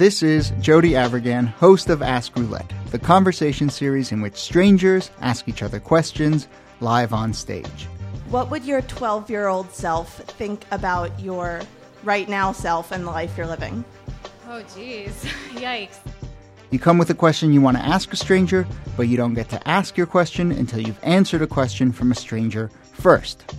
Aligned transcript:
This 0.00 0.22
is 0.22 0.54
Jody 0.62 0.92
Avirgan, 0.92 1.46
host 1.46 1.90
of 1.90 2.00
Ask 2.00 2.34
Roulette, 2.34 2.72
the 2.90 2.98
conversation 2.98 3.68
series 3.68 4.12
in 4.12 4.22
which 4.22 4.34
strangers 4.34 5.10
ask 5.20 5.46
each 5.46 5.62
other 5.62 5.78
questions 5.78 6.48
live 6.80 7.12
on 7.12 7.34
stage. 7.34 7.86
What 8.30 8.50
would 8.50 8.64
your 8.64 8.80
12 8.80 9.28
year 9.28 9.48
old 9.48 9.70
self 9.72 10.16
think 10.38 10.64
about 10.70 11.20
your 11.20 11.60
right 12.02 12.30
now 12.30 12.50
self 12.50 12.92
and 12.92 13.04
the 13.04 13.10
life 13.10 13.36
you're 13.36 13.46
living? 13.46 13.84
Oh, 14.48 14.64
geez. 14.74 15.22
Yikes. 15.50 15.98
You 16.70 16.78
come 16.78 16.96
with 16.96 17.10
a 17.10 17.14
question 17.14 17.52
you 17.52 17.60
want 17.60 17.76
to 17.76 17.84
ask 17.84 18.10
a 18.10 18.16
stranger, 18.16 18.66
but 18.96 19.02
you 19.02 19.18
don't 19.18 19.34
get 19.34 19.50
to 19.50 19.68
ask 19.68 19.98
your 19.98 20.06
question 20.06 20.50
until 20.50 20.80
you've 20.80 21.04
answered 21.04 21.42
a 21.42 21.46
question 21.46 21.92
from 21.92 22.10
a 22.10 22.14
stranger 22.14 22.70
first. 22.94 23.54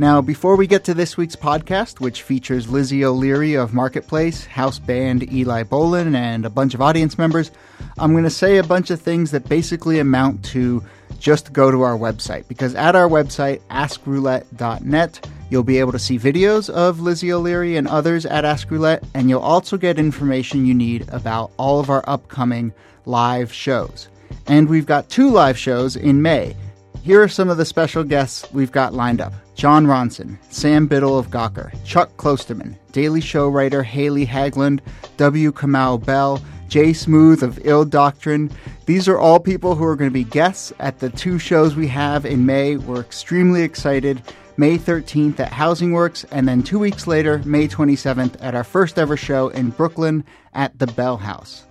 Now, 0.00 0.22
before 0.22 0.56
we 0.56 0.66
get 0.66 0.84
to 0.84 0.94
this 0.94 1.18
week's 1.18 1.36
podcast, 1.36 2.00
which 2.00 2.22
features 2.22 2.70
Lizzie 2.70 3.04
O'Leary 3.04 3.52
of 3.52 3.74
Marketplace, 3.74 4.46
house 4.46 4.78
band 4.78 5.30
Eli 5.30 5.62
Bolin, 5.62 6.16
and 6.16 6.46
a 6.46 6.48
bunch 6.48 6.72
of 6.72 6.80
audience 6.80 7.18
members, 7.18 7.50
I'm 7.98 8.12
going 8.12 8.24
to 8.24 8.30
say 8.30 8.56
a 8.56 8.62
bunch 8.62 8.90
of 8.90 8.98
things 8.98 9.30
that 9.32 9.46
basically 9.46 9.98
amount 9.98 10.42
to 10.46 10.82
just 11.18 11.52
go 11.52 11.70
to 11.70 11.82
our 11.82 11.98
website. 11.98 12.48
Because 12.48 12.74
at 12.74 12.96
our 12.96 13.10
website, 13.10 13.60
askroulette.net, 13.68 15.28
you'll 15.50 15.64
be 15.64 15.78
able 15.78 15.92
to 15.92 15.98
see 15.98 16.18
videos 16.18 16.70
of 16.70 17.00
Lizzie 17.00 17.34
O'Leary 17.34 17.76
and 17.76 17.86
others 17.86 18.24
at 18.24 18.46
Ask 18.46 18.70
Roulette, 18.70 19.04
and 19.12 19.28
you'll 19.28 19.40
also 19.40 19.76
get 19.76 19.98
information 19.98 20.64
you 20.64 20.72
need 20.72 21.10
about 21.10 21.50
all 21.58 21.78
of 21.78 21.90
our 21.90 22.04
upcoming 22.08 22.72
live 23.04 23.52
shows. 23.52 24.08
And 24.46 24.66
we've 24.66 24.86
got 24.86 25.10
two 25.10 25.30
live 25.30 25.58
shows 25.58 25.94
in 25.94 26.22
May. 26.22 26.56
Here 27.02 27.22
are 27.22 27.28
some 27.28 27.50
of 27.50 27.58
the 27.58 27.66
special 27.66 28.02
guests 28.02 28.50
we've 28.50 28.72
got 28.72 28.94
lined 28.94 29.20
up. 29.20 29.34
Jon 29.60 29.84
Ronson, 29.84 30.38
Sam 30.48 30.86
Biddle 30.86 31.18
of 31.18 31.28
Gawker, 31.28 31.70
Chuck 31.84 32.16
Klosterman, 32.16 32.76
Daily 32.92 33.20
Show 33.20 33.50
writer 33.50 33.82
Hallie 33.82 34.26
Haglund, 34.26 34.80
W. 35.18 35.52
Kamau 35.52 36.02
Bell, 36.02 36.40
Jay 36.68 36.94
Smooth 36.94 37.42
of 37.42 37.58
Ill 37.66 37.84
Doctrine. 37.84 38.50
These 38.86 39.06
are 39.06 39.18
all 39.18 39.38
people 39.38 39.74
who 39.74 39.84
are 39.84 39.96
going 39.96 40.08
to 40.08 40.14
be 40.14 40.24
guests 40.24 40.72
at 40.78 40.98
the 40.98 41.10
two 41.10 41.38
shows 41.38 41.76
we 41.76 41.88
have 41.88 42.24
in 42.24 42.46
May. 42.46 42.78
We're 42.78 43.02
extremely 43.02 43.60
excited. 43.60 44.22
May 44.56 44.78
13th 44.78 45.38
at 45.40 45.52
Housing 45.52 45.92
Works, 45.92 46.24
and 46.30 46.48
then 46.48 46.62
two 46.62 46.78
weeks 46.78 47.06
later, 47.06 47.42
May 47.44 47.68
27th, 47.68 48.36
at 48.40 48.54
our 48.54 48.64
first 48.64 48.98
ever 48.98 49.18
show 49.18 49.48
in 49.48 49.68
Brooklyn 49.68 50.24
at 50.54 50.78
the 50.78 50.86
Bell 50.86 51.18
House. 51.18 51.66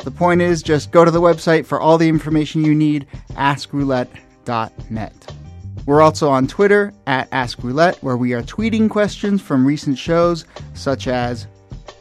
The 0.00 0.10
point 0.10 0.42
is, 0.42 0.62
just 0.62 0.90
go 0.90 1.06
to 1.06 1.10
the 1.10 1.22
website 1.22 1.64
for 1.64 1.80
all 1.80 1.96
the 1.96 2.10
information 2.10 2.66
you 2.66 2.74
need, 2.74 3.06
askroulette.net. 3.30 5.39
We're 5.86 6.02
also 6.02 6.28
on 6.28 6.46
Twitter 6.46 6.92
at 7.06 7.28
Ask 7.32 7.62
Roulette, 7.62 8.02
where 8.02 8.16
we 8.16 8.32
are 8.32 8.42
tweeting 8.42 8.88
questions 8.88 9.40
from 9.40 9.66
recent 9.66 9.98
shows, 9.98 10.44
such 10.74 11.08
as 11.08 11.46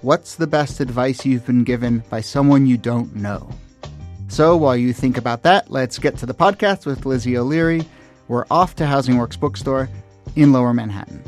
What's 0.02 0.36
the 0.36 0.48
best 0.48 0.80
advice 0.80 1.26
you've 1.26 1.46
been 1.46 1.66
given 1.66 2.04
by 2.10 2.22
someone 2.22 2.66
you 2.66 2.78
don't 2.78 3.14
know? 3.18 3.50
So 4.30 4.56
while 4.56 4.78
you 4.78 4.94
think 4.94 5.18
about 5.18 5.44
that, 5.44 5.70
let's 5.70 6.00
get 6.00 6.18
to 6.20 6.26
the 6.26 6.34
podcast 6.34 6.86
with 6.86 7.06
Lizzie 7.06 7.38
O'Leary. 7.38 7.84
We're 8.30 8.46
off 8.50 8.76
to 8.76 8.86
Housing 8.86 9.18
Works 9.18 9.36
Bookstore 9.36 9.90
in 10.38 10.54
Lower 10.54 10.74
Manhattan. 10.74 11.22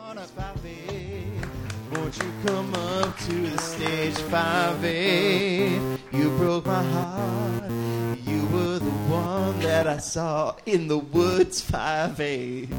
on 0.00 0.16
up, 0.16 0.30
5A. 0.30 1.94
Won't 1.94 2.16
you 2.16 2.32
come 2.46 2.74
up 2.74 3.18
to 3.18 3.32
the 3.32 3.58
stage, 3.58 4.14
5A? 4.14 5.98
You 6.12 6.30
broke 6.38 6.64
my 6.64 6.82
heart. 6.82 7.87
That 9.68 9.86
I 9.86 9.98
saw 9.98 10.56
in 10.64 10.88
the 10.88 10.96
woods, 10.96 11.60
5A. 11.70 12.70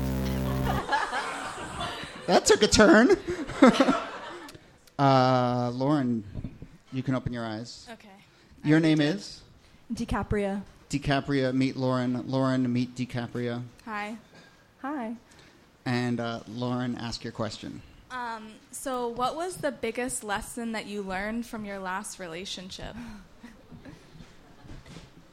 That 2.25 2.47
took 2.47 2.63
a 2.63 2.67
turn. 2.67 3.15
uh, 4.99 5.69
Lauren, 5.71 6.23
you 6.91 7.03
can 7.03 7.13
open 7.13 7.31
your 7.31 7.45
eyes. 7.45 7.87
Okay. 7.91 8.09
Your 8.63 8.79
name 8.79 9.01
is 9.01 9.41
DiCaprio. 9.93 10.63
DiCaprio. 10.89 11.53
Meet 11.53 11.77
Lauren. 11.77 12.23
Lauren, 12.27 12.73
meet 12.73 12.95
DiCaprio. 12.95 13.61
Hi. 13.85 14.17
Hi. 14.81 15.15
And 15.85 16.19
uh, 16.19 16.39
Lauren, 16.47 16.97
ask 16.97 17.23
your 17.23 17.33
question. 17.33 17.83
Um, 18.09 18.53
so, 18.71 19.09
what 19.09 19.35
was 19.35 19.57
the 19.57 19.71
biggest 19.71 20.23
lesson 20.23 20.71
that 20.71 20.87
you 20.87 21.03
learned 21.03 21.45
from 21.45 21.65
your 21.65 21.77
last 21.77 22.17
relationship? 22.17 22.95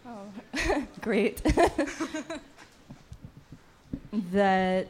Oh, 0.07 0.85
great. 1.01 1.43
that 4.33 4.89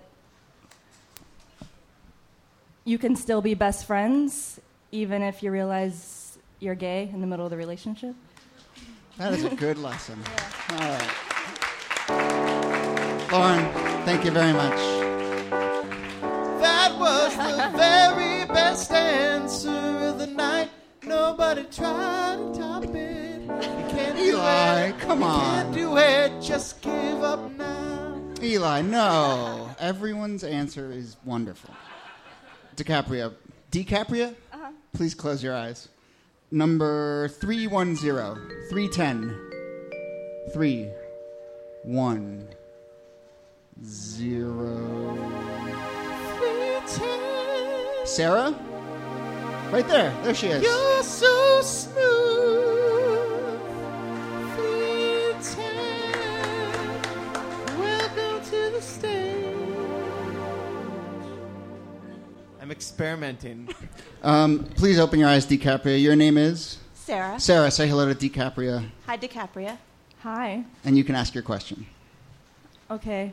you 2.84 2.99
can 2.99 3.16
still 3.16 3.41
be 3.41 3.54
best 3.54 3.87
friends 3.87 4.60
even 4.93 5.22
if 5.22 5.43
you 5.43 5.50
realize 5.50 6.38
you're 6.60 6.75
gay 6.75 7.10
in 7.12 7.21
the 7.21 7.27
middle 7.27 7.44
of 7.44 7.50
the 7.50 7.56
relationship. 7.56 8.15
That 9.19 9.32
is 9.32 9.44
a 9.44 9.54
good 9.54 9.78
lesson. 9.78 10.19
All 10.71 10.78
right. 10.78 11.27
Lauren, 13.33 13.72
thank 14.04 14.25
you 14.25 14.31
very 14.31 14.53
much. 14.53 14.77
That 16.60 16.97
was 16.98 17.37
the 17.37 17.71
very 17.77 18.44
best 18.47 18.93
answer 18.93 19.71
of 19.71 20.19
the 20.19 20.27
night. 20.27 20.71
Nobody 21.03 21.65
tried 21.65 22.56
Eli, 24.86 24.98
come 24.98 25.22
on. 25.24 25.64
Can't 25.64 25.74
do 25.74 25.97
it. 25.98 26.41
Just 26.41 26.80
give 26.80 27.22
up 27.22 27.50
now. 27.52 28.20
Eli, 28.41 28.82
no. 28.82 29.74
Everyone's 29.80 30.44
answer 30.44 30.92
is 30.92 31.16
wonderful. 31.24 31.74
DiCaprio. 32.76 33.34
DiCaprio? 33.72 34.34
Uh-huh. 34.52 34.70
Please 34.92 35.14
close 35.14 35.42
your 35.42 35.56
eyes. 35.56 35.88
Number 36.52 37.26
310. 37.28 37.98
310. 38.70 39.41
3 40.52 40.88
1 41.82 42.48
0. 43.84 45.18
Sarah? 48.04 48.54
Right 49.72 49.88
there. 49.88 50.14
There 50.22 50.34
she 50.34 50.47
is. 50.47 50.62
You're 50.62 51.03
so 51.03 51.60
smooth. 51.62 52.35
I'm 62.66 62.72
experimenting. 62.72 63.69
Um, 64.25 64.65
please 64.75 64.99
open 64.99 65.21
your 65.21 65.28
eyes, 65.28 65.47
DiCaprio. 65.47 66.03
Your 66.03 66.16
name 66.16 66.37
is? 66.37 66.78
Sarah. 66.94 67.38
Sarah. 67.38 67.71
Say 67.71 67.87
hello 67.87 68.12
to 68.12 68.28
DiCaprio, 68.28 68.91
Hi, 69.06 69.16
DiCaprio. 69.16 69.78
Hi. 70.25 70.65
and 70.84 70.99
you 70.99 71.04
can 71.04 71.15
ask 71.15 71.32
your 71.32 71.44
question. 71.44 71.87
Okay. 72.91 73.32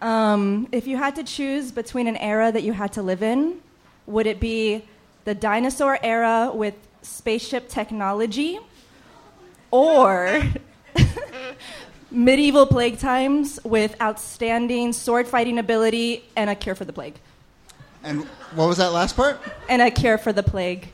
Um, 0.00 0.68
if 0.70 0.86
you 0.86 0.96
had 0.96 1.16
to 1.16 1.24
choose 1.24 1.72
between 1.72 2.06
an 2.06 2.16
era 2.18 2.52
that 2.52 2.62
you 2.62 2.72
had 2.72 2.92
to 2.92 3.02
live 3.02 3.24
in, 3.24 3.58
would 4.06 4.28
it 4.28 4.38
be 4.38 4.84
the 5.24 5.34
dinosaur 5.34 5.98
era 6.00 6.52
with 6.54 6.74
spaceship 7.02 7.68
technology 7.68 8.60
or 9.72 10.44
medieval 12.12 12.66
plague 12.66 13.00
times 13.00 13.58
with 13.64 14.00
outstanding 14.00 14.92
sword 14.92 15.26
fighting 15.26 15.58
ability 15.58 16.22
and 16.36 16.48
a 16.48 16.54
cure 16.54 16.76
for 16.76 16.84
the 16.84 16.92
plague? 16.92 17.16
And 18.02 18.24
what 18.54 18.68
was 18.68 18.78
that 18.78 18.92
last 18.92 19.16
part? 19.16 19.40
And 19.68 19.82
a 19.82 19.90
cure 19.90 20.18
for 20.18 20.32
the 20.32 20.42
plague. 20.42 20.88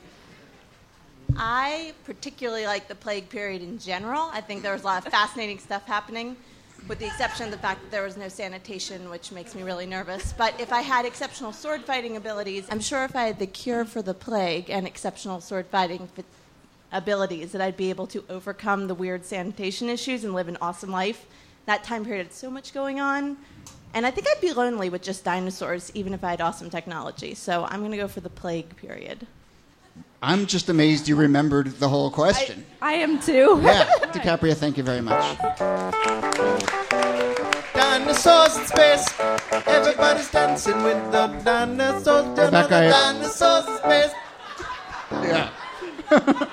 I 1.36 1.92
particularly 2.04 2.66
like 2.66 2.88
the 2.88 2.94
plague 2.94 3.28
period 3.28 3.62
in 3.62 3.78
general. 3.78 4.30
I 4.32 4.40
think 4.40 4.62
there 4.62 4.72
was 4.72 4.82
a 4.82 4.86
lot 4.86 5.06
of 5.06 5.12
fascinating 5.12 5.58
stuff 5.58 5.86
happening, 5.86 6.36
with 6.88 6.98
the 6.98 7.06
exception 7.06 7.46
of 7.46 7.52
the 7.52 7.58
fact 7.58 7.82
that 7.82 7.90
there 7.90 8.02
was 8.02 8.16
no 8.16 8.28
sanitation, 8.28 9.10
which 9.10 9.32
makes 9.32 9.54
me 9.54 9.62
really 9.62 9.86
nervous. 9.86 10.32
But 10.32 10.58
if 10.60 10.72
I 10.72 10.80
had 10.80 11.04
exceptional 11.04 11.52
sword 11.52 11.82
fighting 11.84 12.16
abilities, 12.16 12.66
I'm 12.70 12.80
sure 12.80 13.04
if 13.04 13.14
I 13.14 13.24
had 13.24 13.38
the 13.38 13.46
cure 13.46 13.84
for 13.84 14.02
the 14.02 14.14
plague 14.14 14.70
and 14.70 14.86
exceptional 14.86 15.40
sword 15.40 15.66
fighting 15.66 16.08
fi- 16.14 16.24
abilities, 16.92 17.52
that 17.52 17.60
I'd 17.60 17.76
be 17.76 17.90
able 17.90 18.06
to 18.08 18.24
overcome 18.30 18.86
the 18.86 18.94
weird 18.94 19.24
sanitation 19.24 19.88
issues 19.88 20.24
and 20.24 20.32
live 20.32 20.48
an 20.48 20.56
awesome 20.60 20.90
life. 20.90 21.26
That 21.66 21.84
time 21.84 22.04
period 22.04 22.26
had 22.26 22.32
so 22.32 22.50
much 22.50 22.72
going 22.72 23.00
on. 23.00 23.36
And 23.94 24.04
I 24.06 24.10
think 24.10 24.26
I'd 24.28 24.40
be 24.40 24.52
lonely 24.52 24.90
with 24.90 25.02
just 25.02 25.24
dinosaurs, 25.24 25.90
even 25.94 26.12
if 26.12 26.22
I 26.22 26.30
had 26.30 26.40
awesome 26.40 26.68
technology. 26.70 27.34
So 27.34 27.64
I'm 27.70 27.80
going 27.80 27.92
to 27.92 27.96
go 27.96 28.08
for 28.08 28.20
the 28.20 28.28
plague 28.30 28.76
period. 28.76 29.26
I'm 30.22 30.46
just 30.46 30.68
amazed 30.68 31.08
you 31.08 31.16
remembered 31.16 31.78
the 31.78 31.88
whole 31.88 32.10
question. 32.10 32.64
I 32.82 32.94
am 32.94 33.20
too. 33.20 33.60
yeah, 33.62 33.86
DiCaprio, 34.12 34.54
thank 34.54 34.76
you 34.76 34.82
very 34.82 35.00
much. 35.00 35.38
Dinosaurs 37.74 38.56
in 38.58 38.66
space. 38.66 39.06
Everybody's 39.66 40.30
dancing 40.30 40.82
with 40.82 41.12
the 41.12 41.26
dinosaurs. 41.44 42.26
Rebecca, 42.38 42.76
I- 42.76 42.88
Dinosaurs 42.88 43.66
in 43.68 43.76
space. 43.78 44.12
Yeah. 45.10 45.50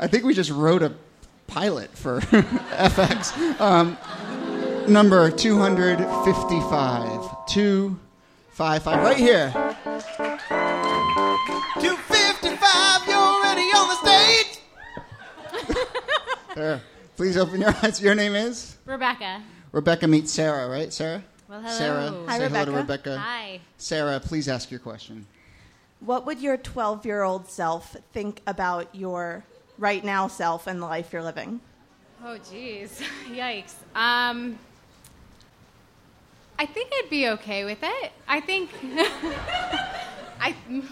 I 0.00 0.06
think 0.06 0.24
we 0.24 0.34
just 0.34 0.50
wrote 0.50 0.82
a 0.82 0.92
pilot 1.46 1.90
for 1.96 2.20
FX. 2.20 3.60
Um, 3.60 3.96
number 4.88 5.30
255. 5.30 7.46
255, 7.46 9.02
right 9.02 9.16
here. 9.16 9.50
255, 11.80 13.06
you're 13.06 13.16
already 13.16 13.62
on 13.62 13.88
the 13.88 13.96
stage. 14.06 14.58
there. 16.54 16.80
Please 17.16 17.36
open 17.36 17.60
your 17.60 17.74
eyes. 17.82 18.00
Your 18.02 18.14
name 18.14 18.34
is? 18.34 18.76
Rebecca. 18.86 19.42
Rebecca 19.72 20.06
meets 20.08 20.32
Sarah, 20.32 20.68
right? 20.68 20.92
Sarah? 20.92 21.22
Well, 21.48 21.60
hello. 21.60 21.74
Sarah, 21.76 22.10
Hi, 22.26 22.38
say 22.38 22.44
Rebecca. 22.44 22.64
hello 22.64 22.66
to 22.72 22.72
Rebecca. 22.72 23.18
Hi. 23.18 23.60
Sarah, 23.76 24.20
please 24.20 24.48
ask 24.48 24.70
your 24.70 24.80
question. 24.80 25.26
What 26.00 26.24
would 26.26 26.40
your 26.40 26.56
12 26.56 27.06
year 27.06 27.22
old 27.22 27.48
self 27.50 27.96
think 28.12 28.40
about 28.46 28.94
your 28.94 29.44
right 29.78 30.04
now 30.04 30.26
self 30.28 30.66
and 30.66 30.80
the 30.82 30.86
life 30.86 31.12
you're 31.12 31.22
living? 31.22 31.60
Oh, 32.24 32.38
geez. 32.50 33.00
Yikes. 33.28 33.74
Um, 33.94 34.58
I 36.58 36.66
think 36.66 36.92
I'd 36.94 37.10
be 37.10 37.28
okay 37.30 37.64
with 37.64 37.78
it. 37.82 38.12
I 38.28 38.40
think 38.40 38.70
I'm 40.40 40.88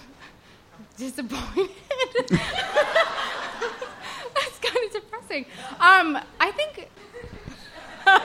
disappointed. 0.96 1.70
That's 4.34 4.58
kind 4.60 4.86
of 4.86 4.92
depressing. 4.92 5.46
Um, 5.78 6.18
I 6.40 6.50
think. 6.50 6.88
uh, 8.06 8.18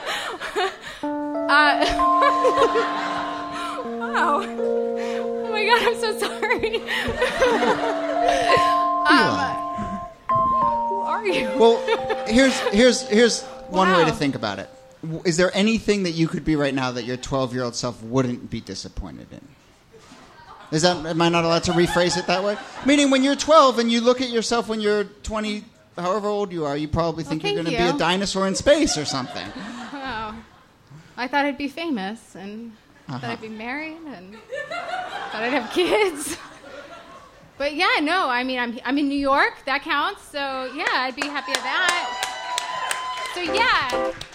wow. 3.84 4.42
Oh 4.42 5.48
my 5.52 5.64
god, 5.64 5.82
I'm 5.82 5.94
so 6.00 6.18
sorry. 6.18 6.82
um, 9.06 9.32
who 10.88 11.00
are 11.02 11.26
you? 11.26 11.50
Well, 11.56 12.26
here's 12.26 12.58
here's 12.58 13.02
here's 13.02 13.42
one 13.70 13.92
way 13.92 14.04
to 14.04 14.12
think 14.12 14.34
about 14.34 14.58
it. 14.58 14.68
Is 15.24 15.36
there 15.36 15.50
anything 15.54 16.02
that 16.02 16.12
you 16.12 16.26
could 16.26 16.44
be 16.44 16.56
right 16.56 16.74
now 16.74 16.90
that 16.92 17.04
your 17.04 17.16
12 17.16 17.54
year 17.54 17.62
old 17.64 17.74
self 17.76 18.02
wouldn't 18.02 18.50
be 18.50 18.60
disappointed 18.60 19.28
in? 19.32 19.40
Is 20.70 20.82
that 20.82 21.04
am 21.06 21.22
I 21.22 21.28
not 21.28 21.44
allowed 21.44 21.62
to 21.64 21.72
rephrase 21.72 22.18
it 22.18 22.26
that 22.26 22.42
way? 22.44 22.56
Meaning, 22.84 23.10
when 23.10 23.22
you're 23.22 23.36
12 23.36 23.78
and 23.78 23.90
you 23.90 24.00
look 24.00 24.20
at 24.20 24.28
yourself 24.28 24.68
when 24.68 24.80
you're 24.80 25.04
20, 25.04 25.64
however 25.96 26.28
old 26.28 26.52
you 26.52 26.64
are, 26.66 26.76
you 26.76 26.88
probably 26.88 27.24
think 27.24 27.42
you're 27.42 27.54
going 27.54 27.64
to 27.64 27.70
be 27.70 27.76
a 27.76 27.92
dinosaur 27.96 28.46
in 28.46 28.54
space 28.54 28.98
or 28.98 29.04
something. 29.06 29.46
Oh, 29.56 30.34
I 31.16 31.26
thought 31.26 31.46
I'd 31.46 31.56
be 31.58 31.68
famous 31.68 32.34
and 32.34 32.72
Uh-huh. 33.08 33.18
thought 33.18 33.30
I'd 33.30 33.40
be 33.40 33.48
married 33.48 33.96
and 34.08 34.34
thought 34.34 35.42
I'd 35.42 35.52
have 35.52 35.70
kids. 35.72 36.36
But 37.58 37.74
yeah, 37.74 37.98
no, 38.02 38.28
I 38.28 38.44
mean, 38.44 38.60
I'm, 38.60 38.78
I'm 38.84 38.96
in 38.98 39.08
New 39.08 39.18
York. 39.18 39.64
That 39.66 39.82
counts. 39.82 40.22
So 40.30 40.70
yeah, 40.76 40.84
I'd 40.92 41.16
be 41.16 41.26
happy 41.26 41.50
with 41.50 41.62
that. 41.64 43.32
So 43.34 43.40
yeah, 43.40 43.88
no, 43.90 43.98
I'd 43.98 44.14
be 44.14 44.27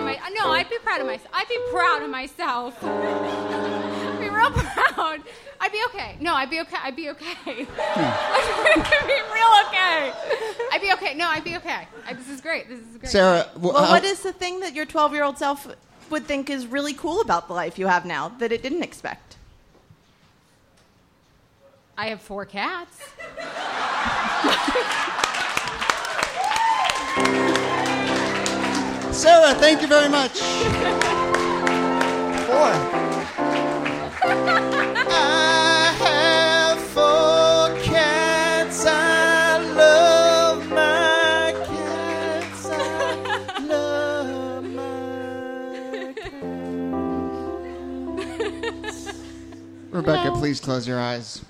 proud 0.00 0.14
of 0.16 0.20
my. 0.22 0.28
No, 0.38 0.50
I'd 0.50 0.68
be 0.70 0.78
proud 0.78 1.00
of 1.00 1.06
myself. 1.06 1.30
I'd 1.32 1.48
be 1.48 1.58
proud 1.70 2.02
of 2.02 2.10
myself. 2.10 2.84
I'd 2.84 4.20
be 4.20 4.28
real 4.28 4.50
proud. 4.50 5.20
I'd 5.60 5.72
be 5.72 5.80
okay. 5.88 6.16
No, 6.20 6.34
I'd 6.34 6.50
be 6.50 6.60
okay. 6.60 6.76
I'd 6.82 6.96
be 6.96 7.10
okay. 7.10 7.34
I'd 7.46 9.06
be 9.06 9.20
real 9.34 9.52
okay. 9.66 10.12
I'd 10.72 10.80
be 10.80 10.92
okay. 10.92 11.14
No, 11.14 11.28
I'd 11.28 11.44
be 11.44 11.56
okay. 11.56 11.88
I, 12.06 12.12
this 12.14 12.28
is 12.28 12.40
great. 12.40 12.68
This 12.68 12.78
is 12.80 12.96
great. 12.98 13.10
Sarah, 13.10 13.46
w- 13.54 13.72
Well, 13.74 13.82
how- 13.84 13.88
uh, 13.90 13.94
what 13.96 14.04
is 14.04 14.22
the 14.22 14.32
thing 14.32 14.60
that 14.60 14.74
your 14.74 14.86
12 14.86 15.12
year 15.14 15.24
old 15.24 15.38
self 15.38 15.66
would 16.10 16.24
think 16.26 16.48
is 16.48 16.66
really 16.66 16.94
cool 16.94 17.20
about 17.20 17.48
the 17.48 17.54
life 17.54 17.78
you 17.78 17.86
have 17.88 18.04
now 18.06 18.28
that 18.38 18.52
it 18.52 18.62
didn't 18.62 18.82
expect? 18.82 19.36
I 21.96 22.06
have 22.10 22.20
four 22.22 22.46
cats. 22.46 23.00
Sarah, 29.18 29.52
thank 29.54 29.82
you 29.82 29.88
very 29.88 30.08
much. 30.08 30.38
Four. 32.38 32.70
I 35.10 35.92
have 35.98 36.78
four 36.78 37.76
cats. 37.82 38.86
I 38.86 39.58
love 39.74 40.68
my 40.70 41.52
cats. 41.66 42.66
I 42.70 43.58
love 43.66 44.64
my 44.64 46.14
cats. 48.60 49.14
Rebecca, 49.90 50.30
please 50.36 50.60
close 50.60 50.86
your 50.86 51.00
eyes. 51.00 51.44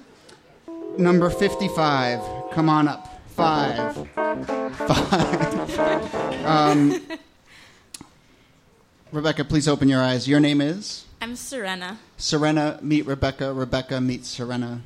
Number 0.96 1.28
55. 1.28 2.50
Come 2.50 2.70
on 2.70 2.88
up. 2.88 3.20
Five. 3.28 4.08
Five. 4.14 5.78
um, 6.46 7.07
Rebecca, 9.10 9.42
please 9.42 9.66
open 9.66 9.88
your 9.88 10.02
eyes. 10.02 10.28
Your 10.28 10.38
name 10.38 10.60
is? 10.60 11.06
I'm 11.22 11.34
Serena. 11.34 11.98
Serena, 12.18 12.78
meet 12.82 13.06
Rebecca. 13.06 13.54
Rebecca, 13.54 14.02
meet 14.02 14.26
Serena. 14.26 14.82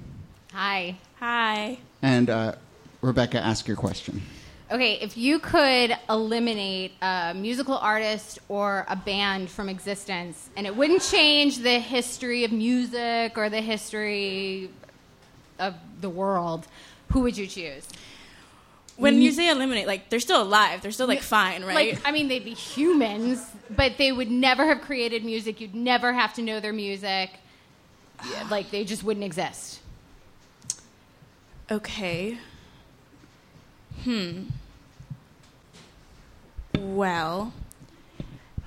Hi. 0.53 0.97
Hi. 1.19 1.79
And 2.03 2.31
uh, 2.31 2.55
Rebecca, 3.01 3.39
ask 3.39 3.67
your 3.67 3.77
question. 3.77 4.23
Okay, 4.71 4.95
if 5.01 5.17
you 5.17 5.41
could 5.41 5.97
eliminate 6.09 6.93
a 7.03 7.35
musical 7.35 7.77
artist 7.77 8.39
or 8.49 8.87
a 8.89 8.95
band 8.95 9.51
from 9.51 9.69
existence, 9.69 10.51
and 10.57 10.69
it 10.69 10.77
wouldn't 10.77 11.03
change 11.03 11.59
the 11.59 11.81
history 11.81 12.45
of 12.45 12.53
music 12.53 13.37
or 13.37 13.51
the 13.51 13.61
history 13.61 14.71
of 15.59 15.75
the 16.01 16.09
world, 16.09 16.69
who 17.11 17.21
would 17.21 17.37
you 17.37 17.49
choose? 17.49 17.89
When 18.97 19.21
you 19.23 19.33
say 19.33 19.49
eliminate, 19.51 19.87
like 19.87 20.11
they're 20.11 20.21
still 20.21 20.43
alive. 20.43 20.83
They're 20.83 20.93
still 20.93 21.07
like 21.09 21.23
fine, 21.23 21.65
right? 21.65 21.95
Like, 21.95 22.03
I 22.07 22.13
mean, 22.13 22.29
they'd 22.29 22.45
be 22.45 22.55
humans, 22.55 23.45
but 23.71 23.97
they 23.99 24.13
would 24.13 24.31
never 24.31 24.67
have 24.67 24.81
created 24.83 25.25
music. 25.25 25.61
You'd 25.61 25.75
never 25.75 26.13
have 26.13 26.35
to 26.35 26.43
know 26.43 26.61
their 26.61 26.73
music. 26.73 27.31
Yeah, 28.31 28.47
Like, 28.51 28.71
they 28.71 28.85
just 28.85 29.03
wouldn't 29.03 29.25
exist. 29.25 29.81
okay. 31.71 32.39
Hmm. 34.05 34.45
Well, 36.79 37.53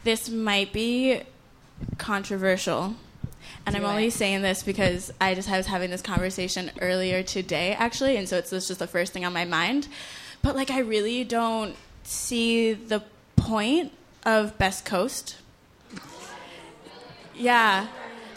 this 0.04 0.30
might 0.30 0.72
be 0.74 1.22
controversial. 1.98 2.96
And 3.66 3.76
I'm 3.76 3.82
Do 3.82 3.88
only 3.88 4.10
saying 4.10 4.42
this 4.42 4.62
because 4.64 5.12
I 5.20 5.34
just 5.36 5.50
I 5.50 5.58
was 5.58 5.66
having 5.68 5.90
this 5.92 6.02
conversation 6.02 6.72
earlier 6.82 7.24
today, 7.24 7.74
actually, 7.74 8.16
and 8.18 8.28
so 8.30 8.38
it's 8.38 8.50
just 8.52 8.78
the 8.80 8.88
first 8.88 9.12
thing 9.14 9.26
on 9.26 9.34
my 9.34 9.46
mind. 9.46 9.88
But 10.42 10.56
like, 10.56 10.70
I 10.72 10.80
really 10.80 11.24
don't 11.24 11.76
see 12.04 12.74
the 12.74 13.04
point 13.36 13.92
of 14.26 14.58
Best 14.58 14.86
Coast. 14.86 15.38
Yeah, 17.38 17.88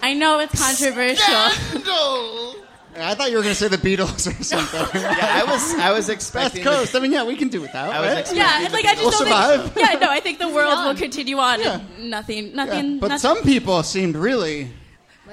I 0.02 0.14
know 0.14 0.40
it's 0.40 0.58
controversial. 0.60 1.82
No. 1.84 2.54
I 3.00 3.14
thought 3.14 3.30
you 3.30 3.36
were 3.36 3.42
going 3.44 3.54
to 3.54 3.60
say 3.60 3.68
the 3.68 3.76
Beatles 3.76 4.26
or 4.26 4.42
something. 4.42 5.00
Yeah, 5.00 5.16
I 5.20 5.44
was. 5.44 5.74
I 5.74 5.92
was 5.92 6.08
expecting. 6.08 6.42
Best 6.42 6.56
expecting. 6.56 6.64
Coast. 6.64 6.96
I 6.96 6.98
mean, 6.98 7.12
yeah, 7.12 7.22
we 7.22 7.36
can 7.36 7.46
do 7.48 7.60
without. 7.60 7.90
I 7.94 8.00
was 8.00 8.08
right? 8.08 8.18
expecting 8.18 8.38
Yeah, 8.42 8.66
the 8.68 8.72
like 8.74 8.84
I 8.86 8.88
just 8.94 9.02
We'll 9.02 9.10
don't 9.12 9.18
survive. 9.28 9.72
think. 9.72 9.86
Yeah, 9.92 9.98
no, 10.00 10.10
I 10.10 10.18
think 10.18 10.38
the 10.40 10.48
world 10.48 10.84
will 10.84 10.96
continue 10.96 11.36
on. 11.38 11.60
Yeah. 11.60 11.80
and 11.96 12.10
Nothing, 12.10 12.46
Yeah, 12.48 12.54
nothing. 12.54 12.98
But 12.98 13.08
nothing- 13.08 13.18
some 13.20 13.42
people 13.44 13.80
seemed 13.84 14.16
really. 14.16 14.70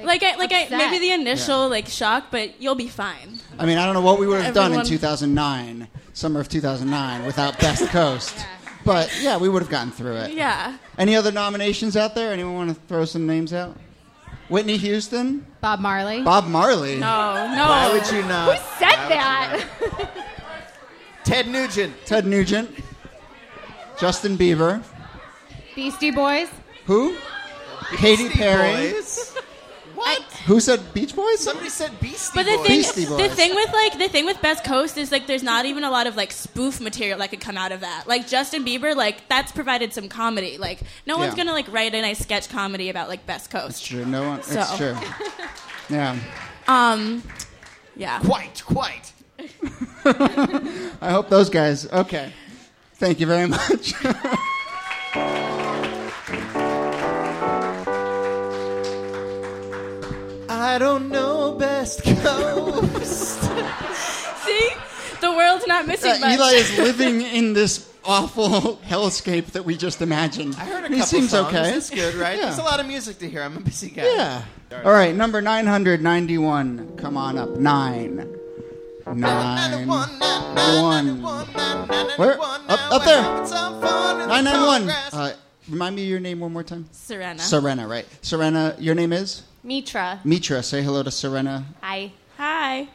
Like 0.03 0.23
I, 0.23 0.35
like 0.35 0.51
I, 0.51 0.67
maybe 0.69 0.99
the 0.99 1.13
initial 1.13 1.69
like 1.69 1.87
shock, 1.87 2.25
but 2.31 2.61
you'll 2.61 2.75
be 2.75 2.87
fine. 2.87 3.39
I 3.57 3.65
mean, 3.65 3.77
I 3.77 3.85
don't 3.85 3.93
know 3.93 4.01
what 4.01 4.19
we 4.19 4.27
would 4.27 4.41
have 4.41 4.53
done 4.53 4.73
in 4.73 4.83
2009, 4.85 5.87
summer 6.13 6.39
of 6.39 6.49
2009, 6.49 7.25
without 7.25 7.59
Best 7.59 7.87
Coast. 7.91 8.35
But 8.83 9.11
yeah, 9.21 9.37
we 9.37 9.49
would 9.49 9.61
have 9.61 9.71
gotten 9.71 9.91
through 9.91 10.17
it. 10.17 10.33
Yeah. 10.33 10.77
Any 10.97 11.15
other 11.15 11.31
nominations 11.31 11.97
out 11.97 12.13
there? 12.13 12.31
Anyone 12.31 12.53
want 12.55 12.69
to 12.69 12.75
throw 12.87 13.05
some 13.05 13.25
names 13.25 13.53
out? 13.53 13.75
Whitney 14.47 14.77
Houston, 14.77 15.45
Bob 15.61 15.79
Marley. 15.79 16.21
Bob 16.21 16.45
Marley. 16.47 16.97
No, 16.97 17.47
no. 17.55 17.65
Why 17.67 17.91
would 17.91 18.11
you 18.11 18.21
not? 18.27 18.55
Who 18.55 18.63
said 18.77 18.95
that? 19.09 20.11
Ted 21.23 21.47
Nugent. 21.47 21.93
Ted 22.05 22.27
Nugent, 22.27 22.69
Justin 23.99 24.37
Bieber, 24.37 24.83
Beastie 25.75 26.11
Boys. 26.11 26.47
who? 26.85 27.15
Beastie 27.89 27.97
Katy 27.97 28.29
Perry. 28.29 28.91
Boys? 28.93 29.14
What? 30.45 30.53
Who 30.53 30.59
said 30.59 30.93
Beach 30.93 31.15
Boys? 31.15 31.39
Somebody 31.39 31.69
said 31.69 31.99
Beastie 31.99 32.31
But 32.35 32.43
the 32.45 32.57
Boys. 32.57 32.67
thing, 32.67 32.77
Beastie 32.77 33.05
the 33.05 33.29
thing 33.29 33.55
with 33.55 33.73
like 33.73 33.97
the 33.97 34.07
thing 34.09 34.25
with 34.25 34.39
Best 34.41 34.63
Coast 34.63 34.97
is 34.97 35.11
like 35.11 35.25
there's 35.27 35.41
not 35.43 35.65
even 35.65 35.83
a 35.83 35.89
lot 35.89 36.05
of 36.07 36.15
like 36.15 36.31
spoof 36.31 36.79
material 36.79 37.17
that 37.19 37.29
could 37.31 37.41
come 37.41 37.57
out 37.57 37.71
of 37.71 37.79
that. 37.81 38.03
Like 38.07 38.27
Justin 38.27 38.63
Bieber, 38.63 38.95
like 38.95 39.27
that's 39.27 39.51
provided 39.51 39.91
some 39.93 40.07
comedy. 40.07 40.57
Like 40.57 40.81
no 41.07 41.17
one's 41.17 41.33
Yeah. 41.33 41.37
gonna 41.45 41.51
like 41.53 41.71
write 41.71 41.95
a 41.95 42.01
nice 42.01 42.19
sketch 42.19 42.47
comedy 42.49 42.89
about 42.89 43.09
like 43.09 43.25
Best 43.25 43.49
Coast. 43.49 43.69
It's 43.69 43.79
Coast. 43.79 43.85
true. 43.89 44.05
No 44.05 44.27
one. 44.27 44.39
It's 44.39 44.53
So. 44.53 44.65
true. 44.77 44.95
Yeah. 45.89 46.15
Um, 46.67 47.21
yeah. 47.95 48.19
Quite, 48.21 48.63
quite. 48.65 49.13
I 50.05 51.11
hope 51.11 51.29
those 51.29 51.49
guys. 51.51 51.85
Okay. 51.91 52.33
Thank 52.95 53.19
you 53.19 53.27
very 53.27 53.47
much. 53.47 53.93
I 60.65 60.79
don't 60.79 61.09
know 61.09 61.53
Best 61.53 62.03
Coast. 62.03 63.39
See, 64.45 64.69
the 65.21 65.31
world's 65.31 65.67
not 65.67 65.85
missing 65.85 66.11
Uh, 66.13 66.17
much. 66.19 66.37
Eli 66.39 66.51
is 66.53 66.77
living 66.89 67.21
in 67.21 67.53
this 67.53 67.87
awful 68.03 68.77
hellscape 68.77 69.45
that 69.51 69.63
we 69.63 69.77
just 69.77 70.01
imagined. 70.01 70.55
I 70.55 70.65
heard 70.65 70.85
a 70.85 70.87
he 70.87 70.95
couple 70.95 71.05
seems 71.05 71.29
songs. 71.29 71.53
okay. 71.53 71.69
It's 71.71 71.91
good, 71.91 72.15
right? 72.15 72.37
Yeah. 72.39 72.45
There's 72.45 72.57
a 72.57 72.63
lot 72.63 72.79
of 72.79 72.87
music 72.87 73.19
to 73.19 73.29
hear. 73.29 73.43
I'm 73.43 73.55
a 73.55 73.59
busy 73.59 73.91
guy. 73.91 74.05
Yeah. 74.05 74.43
All 74.83 74.91
right, 74.91 75.15
number 75.15 75.39
991. 75.39 76.97
Come 76.97 77.15
on 77.15 77.37
up. 77.37 77.57
Nine. 77.57 78.27
nine 79.05 79.87
one. 79.87 80.09
Where? 82.17 82.41
Up, 82.41 82.91
up 82.91 83.03
there. 83.05 83.21
Nine 84.27 84.43
nine 84.43 84.65
one. 84.65 84.89
Uh, 84.89 85.33
remind 85.69 85.95
me 85.95 86.01
of 86.05 86.09
your 86.09 86.19
name 86.19 86.39
one 86.39 86.51
more 86.53 86.63
time. 86.63 86.87
Serena. 86.91 87.39
Serena, 87.39 87.87
right? 87.87 88.07
Serena, 88.23 88.75
your 88.79 88.95
name 88.95 89.13
is 89.13 89.43
Mitra. 89.65 90.19
Mitra. 90.23 90.61
Say 90.61 90.83
hello 90.83 91.01
to 91.01 91.09
Serena, 91.09 91.65
Hi. 91.81 92.11
Hi. 92.37 92.87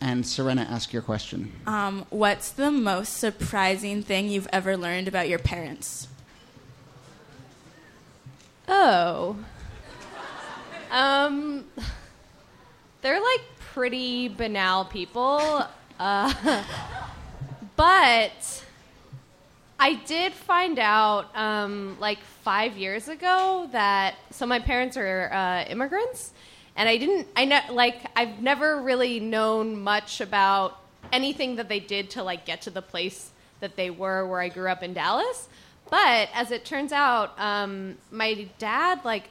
and 0.00 0.26
Serena, 0.26 0.62
ask 0.62 0.90
your 0.92 1.02
question. 1.02 1.52
Um, 1.66 2.06
what's 2.08 2.50
the 2.50 2.70
most 2.70 3.18
surprising 3.18 4.02
thing 4.02 4.30
you've 4.30 4.48
ever 4.50 4.78
learned 4.78 5.08
about 5.08 5.28
your 5.28 5.38
parents? 5.38 6.08
Oh. 8.66 9.36
Um, 10.90 11.66
they're 13.02 13.20
like 13.20 13.42
pretty 13.74 14.28
banal 14.28 14.86
people. 14.86 15.66
Uh, 16.00 16.62
but 17.76 18.64
I 19.78 19.94
did 19.94 20.32
find 20.32 20.78
out 20.78 21.36
um, 21.36 21.96
like 22.00 22.18
five 22.42 22.76
years 22.76 23.08
ago 23.08 23.68
that 23.72 24.14
so 24.30 24.46
my 24.46 24.58
parents 24.58 24.96
are 24.96 25.30
uh, 25.32 25.64
immigrants, 25.70 26.32
and 26.76 26.88
I 26.88 26.96
didn't. 26.96 27.28
I 27.36 27.44
know 27.44 27.60
like 27.70 28.10
I've 28.16 28.40
never 28.40 28.80
really 28.80 29.20
known 29.20 29.80
much 29.80 30.20
about 30.20 30.80
anything 31.12 31.56
that 31.56 31.68
they 31.68 31.80
did 31.80 32.10
to 32.10 32.22
like 32.22 32.46
get 32.46 32.62
to 32.62 32.70
the 32.70 32.82
place 32.82 33.30
that 33.60 33.76
they 33.76 33.90
were 33.90 34.26
where 34.26 34.40
I 34.40 34.48
grew 34.48 34.68
up 34.68 34.82
in 34.82 34.94
Dallas. 34.94 35.48
But 35.90 36.30
as 36.34 36.50
it 36.50 36.64
turns 36.64 36.92
out, 36.92 37.38
um, 37.38 37.96
my 38.10 38.48
dad 38.58 39.04
like 39.04 39.28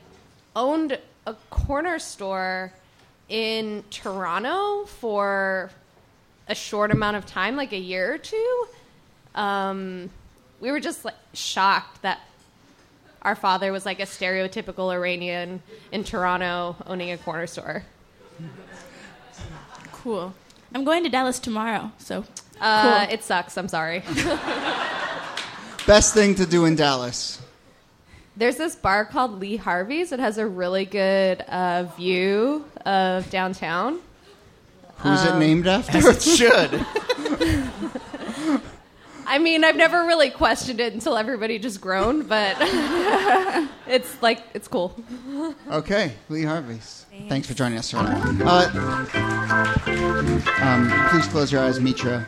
owned 0.55 0.97
a 1.25 1.33
corner 1.49 1.99
store 1.99 2.71
in 3.29 3.83
Toronto 3.89 4.85
for 4.85 5.71
a 6.47 6.55
short 6.55 6.91
amount 6.91 7.17
of 7.17 7.25
time, 7.25 7.55
like 7.55 7.73
a 7.73 7.79
year 7.79 8.13
or 8.13 8.17
two. 8.19 8.67
Um, 9.33 10.09
we 10.59 10.71
were 10.71 10.79
just 10.79 11.05
like 11.05 11.15
shocked 11.33 12.01
that 12.01 12.19
our 13.21 13.35
father 13.35 13.71
was 13.71 13.85
like 13.85 13.99
a 13.99 14.03
stereotypical 14.05 14.91
Iranian 14.93 15.61
in 15.91 16.03
Toronto 16.03 16.75
owning 16.85 17.11
a 17.11 17.17
corner 17.17 17.47
store. 17.47 17.83
Cool. 19.91 20.33
I'm 20.73 20.83
going 20.83 21.03
to 21.03 21.09
Dallas 21.09 21.39
tomorrow, 21.39 21.91
so 21.97 22.23
Uh, 22.61 23.05
Cool. 23.05 23.13
It 23.13 23.23
sucks. 23.23 23.57
I'm 23.57 23.67
sorry. 23.67 24.03
Best 25.87 26.13
thing 26.13 26.35
to 26.35 26.45
do 26.45 26.65
in 26.65 26.75
Dallas. 26.75 27.41
There's 28.37 28.57
this 28.57 28.75
bar 28.75 29.05
called 29.05 29.39
Lee 29.39 29.55
Harvey's. 29.57 30.11
It 30.11 30.19
has 30.19 30.37
a 30.37 30.45
really 30.47 30.85
good 30.85 31.41
uh, 31.41 31.83
view 31.97 32.65
of 32.85 33.29
downtown. 33.29 33.99
Who's 34.97 35.23
it 35.23 35.35
named 35.37 35.67
after? 35.67 35.99
It 36.09 36.21
should. 36.21 36.85
I 39.27 39.39
mean, 39.39 39.63
I've 39.63 39.75
never 39.75 40.05
really 40.05 40.29
questioned 40.29 40.79
it 40.79 40.93
until 40.93 41.17
everybody 41.17 41.59
just 41.59 41.81
groaned, 41.81 42.29
but 42.29 42.55
it's 43.87 44.21
like 44.21 44.43
it's 44.53 44.67
cool. 44.67 44.95
Okay, 45.69 46.13
Lee 46.29 46.43
Harvey's. 46.43 47.05
Thanks, 47.29 47.47
for 47.47 47.53
joining 47.53 47.77
us, 47.77 47.87
Serena. 47.87 48.19
Uh, 48.45 49.05
um, 50.61 51.09
please 51.09 51.27
close 51.27 51.51
your 51.51 51.61
eyes, 51.61 51.79
Mitra. 51.79 52.27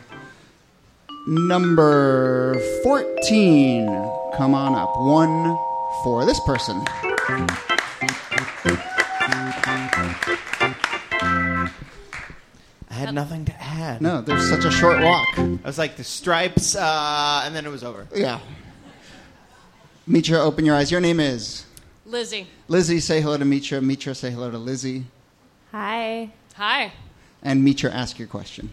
Number 1.28 2.58
14. 2.82 3.86
Come 4.36 4.54
on 4.54 4.74
up. 4.74 4.90
One 4.96 5.58
for 6.02 6.24
this 6.24 6.40
person. 6.46 6.82
Had 12.98 13.14
nothing 13.14 13.44
to 13.46 13.62
add. 13.62 14.00
No, 14.00 14.20
there's 14.20 14.48
such 14.48 14.64
a 14.64 14.70
short 14.70 15.02
walk. 15.02 15.28
I 15.38 15.58
was 15.64 15.78
like 15.78 15.96
the 15.96 16.04
stripes, 16.04 16.76
uh, 16.76 17.42
and 17.44 17.54
then 17.54 17.66
it 17.66 17.70
was 17.70 17.84
over. 17.84 18.06
Yeah. 18.14 18.40
Mitra, 20.06 20.38
open 20.38 20.64
your 20.64 20.74
eyes. 20.74 20.90
Your 20.90 21.00
name 21.00 21.20
is? 21.20 21.66
Lizzie. 22.06 22.46
Lizzie, 22.68 23.00
say 23.00 23.20
hello 23.20 23.36
to 23.36 23.44
Mitra. 23.44 23.80
Mitra, 23.82 24.14
say 24.14 24.30
hello 24.30 24.50
to 24.50 24.58
Lizzie. 24.58 25.04
Hi. 25.72 26.30
Hi. 26.54 26.92
And 27.42 27.62
Mitra, 27.62 27.90
ask 27.92 28.18
your 28.18 28.28
question. 28.28 28.70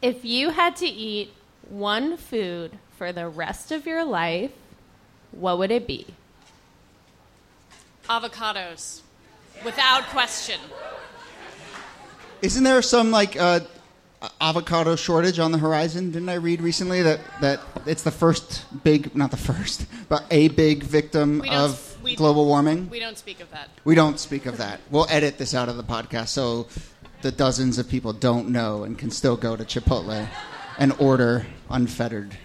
If 0.00 0.24
you 0.24 0.50
had 0.50 0.76
to 0.76 0.86
eat 0.86 1.32
one 1.68 2.16
food 2.16 2.78
for 2.96 3.12
the 3.12 3.28
rest 3.28 3.72
of 3.72 3.86
your 3.86 4.04
life, 4.04 4.52
what 5.32 5.58
would 5.58 5.70
it 5.70 5.86
be? 5.86 6.06
Avocados. 8.08 9.02
Without 9.64 10.04
question. 10.04 10.58
Isn't 12.42 12.64
there 12.64 12.80
some 12.82 13.10
like 13.10 13.36
uh, 13.36 13.60
avocado 14.40 14.96
shortage 14.96 15.38
on 15.38 15.52
the 15.52 15.58
horizon? 15.58 16.10
Didn't 16.10 16.28
I 16.28 16.34
read 16.34 16.60
recently 16.62 17.02
that, 17.02 17.20
that 17.40 17.60
it's 17.86 18.02
the 18.02 18.10
first 18.10 18.64
big, 18.82 19.14
not 19.14 19.30
the 19.30 19.36
first, 19.36 19.86
but 20.08 20.24
a 20.30 20.48
big 20.48 20.82
victim 20.82 21.42
of 21.50 21.98
we- 22.02 22.16
global 22.16 22.46
warming? 22.46 22.88
We 22.88 22.98
don't 22.98 23.18
speak 23.18 23.40
of 23.40 23.50
that. 23.50 23.68
We 23.84 23.94
don't 23.94 24.18
speak 24.18 24.46
of 24.46 24.56
that. 24.58 24.80
We'll 24.90 25.06
edit 25.10 25.36
this 25.38 25.54
out 25.54 25.68
of 25.68 25.76
the 25.76 25.84
podcast 25.84 26.28
so 26.28 26.66
the 27.22 27.30
dozens 27.30 27.78
of 27.78 27.88
people 27.88 28.12
don't 28.14 28.48
know 28.48 28.84
and 28.84 28.98
can 28.98 29.10
still 29.10 29.36
go 29.36 29.54
to 29.54 29.64
Chipotle 29.64 30.26
and 30.78 30.92
order 30.98 31.46
unfettered. 31.68 32.38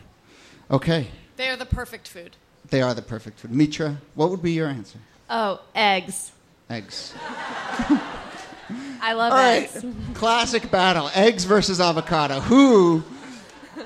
Okay, 0.70 1.08
They 1.38 1.48
are 1.48 1.56
the 1.56 1.66
perfect 1.66 2.08
food. 2.08 2.36
they 2.70 2.82
are 2.82 2.94
the 2.94 3.02
perfect 3.02 3.40
food. 3.40 3.52
Mitra, 3.52 3.98
what 4.16 4.30
would 4.30 4.42
be 4.42 4.52
your 4.52 4.68
answer? 4.68 5.00
Oh, 5.30 5.62
eggs. 5.74 6.32
Eggs. 6.70 7.14
I 9.06 9.14
love 9.14 9.34
All 9.34 9.38
right, 9.38 9.70
eggs. 9.76 9.86
classic 10.16 10.72
battle: 10.72 11.12
eggs 11.14 11.44
versus 11.44 11.80
avocado. 11.80 12.40
Who 12.40 13.04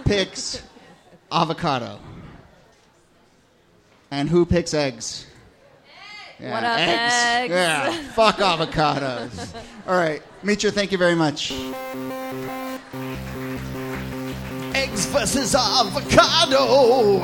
picks 0.06 0.64
avocado? 1.30 2.00
And 4.12 4.30
who 4.30 4.46
picks 4.46 4.74
eggs? 4.74 5.26
Yeah, 6.40 6.54
What 6.54 6.64
up, 6.64 6.80
eggs? 6.80 7.52
Yeah, 7.52 7.92
fuck 8.14 8.38
avocados. 8.38 9.54
All 9.90 9.98
right, 9.98 10.24
Mitra, 10.42 10.72
thank 10.72 10.94
you 10.94 10.98
very 10.98 11.16
much. 11.16 11.52
Eggs 14.74 15.06
versus 15.08 15.54
avocado. 15.54 17.20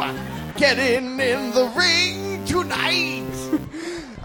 Getting 0.58 1.18
in 1.18 1.52
the 1.52 1.72
ring 1.78 2.44
tonight. 2.44 3.22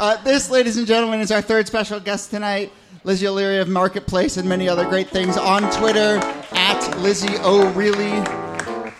Uh, 0.00 0.16
this, 0.22 0.48
ladies 0.48 0.78
and 0.78 0.86
gentlemen, 0.86 1.20
is 1.20 1.30
our 1.30 1.42
third 1.42 1.66
special 1.66 2.00
guest 2.00 2.30
tonight. 2.30 2.72
Lizzie 3.02 3.26
O'Leary 3.26 3.58
of 3.58 3.68
Marketplace 3.68 4.36
and 4.36 4.46
many 4.48 4.68
other 4.68 4.84
great 4.84 5.08
things 5.08 5.36
on 5.38 5.62
Twitter 5.72 6.18
at 6.52 6.98
Lizzie 6.98 7.34
O'Reilly. 7.38 8.20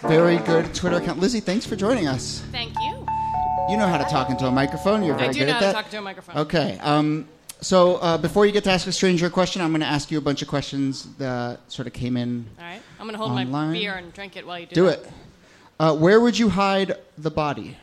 Very 0.08 0.38
good 0.38 0.74
Twitter 0.74 0.96
account. 0.96 1.18
Lizzie, 1.18 1.40
thanks 1.40 1.66
for 1.66 1.76
joining 1.76 2.06
us. 2.08 2.40
Thank 2.50 2.74
you. 2.80 3.06
You 3.68 3.76
know 3.76 3.86
how 3.86 3.98
to 3.98 4.04
talk 4.04 4.30
into 4.30 4.46
a 4.46 4.50
microphone. 4.50 5.04
You're 5.04 5.16
very 5.16 5.28
I 5.28 5.32
do 5.32 5.38
good 5.40 5.46
know 5.48 5.52
at 5.52 5.54
how 5.54 5.60
to 5.60 5.66
that. 5.66 5.72
talk 5.74 5.90
to 5.90 5.98
a 5.98 6.02
microphone. 6.02 6.36
Okay. 6.38 6.78
Um, 6.80 7.28
so 7.60 7.96
uh, 7.96 8.16
before 8.16 8.46
you 8.46 8.52
get 8.52 8.64
to 8.64 8.70
ask 8.70 8.86
a 8.86 8.92
stranger 8.92 9.26
a 9.26 9.30
question, 9.30 9.60
I'm 9.60 9.70
going 9.70 9.82
to 9.82 9.86
ask 9.86 10.10
you 10.10 10.16
a 10.16 10.22
bunch 10.22 10.40
of 10.40 10.48
questions 10.48 11.14
that 11.16 11.60
sort 11.70 11.86
of 11.86 11.92
came 11.92 12.16
in. 12.16 12.46
All 12.58 12.64
right. 12.64 12.80
I'm 12.98 13.04
going 13.06 13.12
to 13.12 13.18
hold 13.18 13.32
Online. 13.32 13.50
my 13.50 13.72
beer 13.72 13.96
and 13.96 14.12
drink 14.14 14.34
it 14.36 14.46
while 14.46 14.58
you 14.58 14.66
do 14.66 14.70
it. 14.70 14.74
Do 14.74 14.84
that. 14.86 15.00
it. 15.00 15.12
Uh, 15.78 15.94
where 15.94 16.20
would 16.20 16.38
you 16.38 16.48
hide 16.48 16.94
the 17.18 17.30
body? 17.30 17.76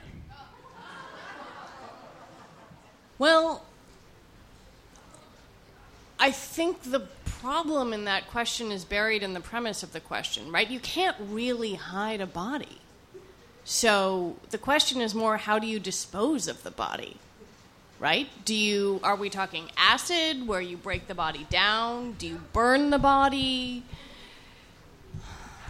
Well, 3.19 3.63
I 6.19 6.31
think 6.31 6.83
the 6.83 7.01
problem 7.25 7.93
in 7.93 8.05
that 8.05 8.27
question 8.27 8.71
is 8.71 8.83
buried 8.85 9.21
in 9.23 9.33
the 9.33 9.39
premise 9.39 9.83
of 9.83 9.93
the 9.93 9.99
question, 9.99 10.51
right? 10.51 10.69
You 10.69 10.79
can't 10.79 11.15
really 11.19 11.75
hide 11.75 12.21
a 12.21 12.25
body. 12.25 12.79
So 13.63 14.37
the 14.49 14.57
question 14.57 15.01
is 15.01 15.13
more 15.13 15.37
how 15.37 15.59
do 15.59 15.67
you 15.67 15.79
dispose 15.79 16.47
of 16.47 16.63
the 16.63 16.71
body? 16.71 17.17
Right? 17.99 18.27
Do 18.45 18.53
you 18.53 18.99
are 19.03 19.15
we 19.15 19.29
talking 19.29 19.71
acid 19.75 20.47
where 20.47 20.61
you 20.61 20.77
break 20.77 21.07
the 21.07 21.15
body 21.15 21.47
down? 21.49 22.13
Do 22.13 22.27
you 22.27 22.41
burn 22.53 22.91
the 22.91 22.99
body? 22.99 23.83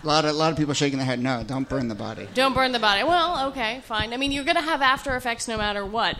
A 0.03 0.07
lot 0.07 0.25
of, 0.25 0.31
a 0.31 0.33
lot 0.33 0.51
of 0.51 0.57
people 0.57 0.73
shaking 0.73 0.99
their 0.99 1.07
head. 1.07 1.19
No, 1.19 1.43
don't 1.43 1.67
burn 1.67 1.87
the 1.87 1.95
body. 1.95 2.27
Don't 2.33 2.53
burn 2.53 2.71
the 2.71 2.79
body. 2.79 3.03
Well, 3.03 3.47
okay, 3.49 3.81
fine. 3.85 4.13
I 4.13 4.17
mean, 4.17 4.31
you're 4.31 4.43
going 4.43 4.57
to 4.57 4.61
have 4.61 4.81
after 4.81 5.15
effects 5.15 5.47
no 5.47 5.57
matter 5.57 5.85
what. 5.85 6.17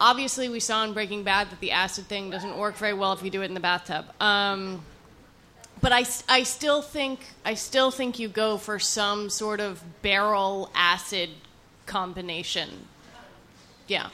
Obviously, 0.00 0.48
we 0.48 0.60
saw 0.60 0.82
in 0.84 0.92
Breaking 0.94 1.22
Bad 1.24 1.50
that 1.50 1.60
the 1.60 1.72
acid 1.72 2.06
thing 2.06 2.30
doesn't 2.30 2.56
work 2.56 2.76
very 2.76 2.94
well 2.94 3.12
if 3.12 3.22
you 3.22 3.30
do 3.30 3.42
it 3.42 3.46
in 3.46 3.54
the 3.54 3.60
bathtub. 3.60 4.06
Um, 4.20 4.82
but 5.82 5.92
I, 5.92 6.04
I 6.28 6.42
still 6.42 6.80
think 6.82 7.20
I 7.44 7.54
still 7.54 7.90
think 7.90 8.18
you 8.18 8.28
go 8.28 8.56
for 8.56 8.78
some 8.78 9.28
sort 9.30 9.60
of 9.60 9.82
barrel 10.02 10.70
acid 10.74 11.30
combination. 11.86 12.86
Yeah, 13.88 14.08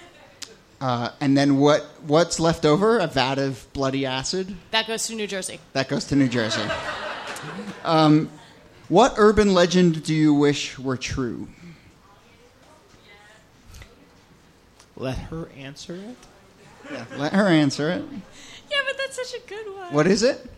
Uh, 0.80 1.10
and 1.20 1.36
then 1.36 1.58
what? 1.58 1.82
What's 2.06 2.40
left 2.40 2.64
over? 2.64 2.98
A 2.98 3.06
vat 3.06 3.38
of 3.38 3.66
bloody 3.72 4.04
acid. 4.06 4.56
that 4.70 4.86
goes 4.86 5.06
to 5.06 5.14
New 5.14 5.26
Jersey. 5.26 5.60
That 5.72 5.88
goes 5.88 6.04
to 6.06 6.16
New 6.16 6.28
Jersey. 6.28 6.62
Um, 7.84 8.30
what 8.88 9.14
urban 9.18 9.52
legend 9.54 10.02
do 10.02 10.14
you 10.14 10.32
wish 10.34 10.78
were 10.78 10.96
true? 10.96 11.48
Let 14.96 15.18
her 15.18 15.48
answer 15.56 15.94
it. 15.94 16.16
Let 17.16 17.32
her 17.32 17.48
answer 17.48 17.90
it. 17.90 18.04
Yeah, 18.70 18.78
but 18.86 18.96
that's 18.98 19.16
such 19.16 19.40
a 19.40 19.46
good 19.46 19.74
one. 19.74 19.92
What 19.92 20.06
is 20.06 20.22
it? 20.22 20.50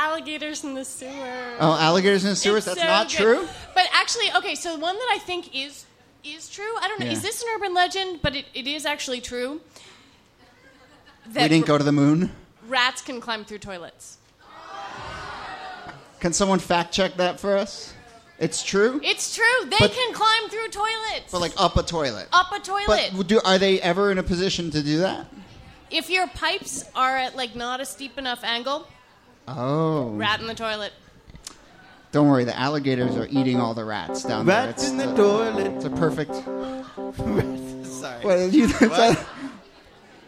alligators 0.00 0.64
in 0.64 0.74
the 0.74 0.84
sewer. 0.84 1.56
Oh, 1.60 1.76
alligators 1.78 2.24
in 2.24 2.30
the 2.30 2.36
sewers? 2.36 2.66
It's 2.66 2.76
That's 2.76 2.80
so 2.80 2.86
not 2.86 3.08
good. 3.08 3.16
true? 3.16 3.48
But 3.74 3.84
actually, 3.92 4.32
okay, 4.36 4.54
so 4.54 4.74
the 4.74 4.80
one 4.80 4.96
that 4.96 5.08
I 5.12 5.18
think 5.18 5.54
is 5.54 5.84
is 6.24 6.48
true. 6.48 6.72
I 6.80 6.88
don't 6.88 7.00
know. 7.00 7.06
Yeah. 7.06 7.12
Is 7.12 7.22
this 7.22 7.42
an 7.42 7.48
urban 7.54 7.72
legend? 7.74 8.20
But 8.22 8.36
it, 8.36 8.46
it 8.54 8.66
is 8.66 8.84
actually 8.84 9.20
true. 9.20 9.60
We 11.26 11.48
didn't 11.48 11.66
go 11.66 11.78
to 11.78 11.84
the 11.84 11.92
moon. 11.92 12.30
rats 12.66 13.02
can 13.02 13.20
climb 13.20 13.44
through 13.44 13.58
toilets. 13.58 14.18
Can 16.18 16.32
someone 16.32 16.58
fact 16.58 16.92
check 16.92 17.16
that 17.16 17.40
for 17.40 17.56
us? 17.56 17.94
It's 18.40 18.62
true? 18.64 19.00
It's 19.04 19.34
true. 19.36 19.44
They 19.68 19.76
But- 19.78 19.92
can 19.92 20.14
climb 20.14 20.48
through 20.48 20.68
toilets. 20.70 21.30
But 21.30 21.40
like 21.42 21.52
up 21.58 21.76
a 21.76 21.82
toilet. 21.82 22.26
up 22.32 22.50
a 22.52 22.58
toilet. 22.58 23.10
But 23.14 23.26
do, 23.28 23.40
are 23.44 23.58
they 23.58 23.80
ever 23.80 24.10
in 24.10 24.18
a 24.18 24.22
position 24.22 24.70
to 24.72 24.82
do 24.82 24.98
that? 24.98 25.26
if 25.90 26.08
your 26.08 26.26
pipes 26.28 26.84
are 26.94 27.16
at 27.18 27.34
like 27.36 27.54
not 27.56 27.80
a 27.80 27.84
steep 27.84 28.16
enough 28.16 28.42
angle, 28.44 28.86
Oh. 29.48 30.10
rat 30.10 30.40
in 30.40 30.46
the 30.46 30.54
toilet. 30.54 30.92
Don't 32.12 32.28
worry, 32.28 32.44
the 32.44 32.56
alligators 32.58 33.16
are 33.16 33.26
eating 33.30 33.60
all 33.60 33.74
the 33.74 33.84
rats 33.84 34.22
down 34.24 34.46
there. 34.46 34.66
Rats 34.66 34.88
in 34.88 34.96
the 34.96 35.06
the- 35.06 35.16
toilet. 35.16 35.66
It's 35.76 35.84
a 35.84 35.90
perfect. 35.90 36.34
Sorry. 37.86 38.24
What, 38.24 38.52
you, 38.52 38.64
is 38.66 38.78
that, 38.78 39.26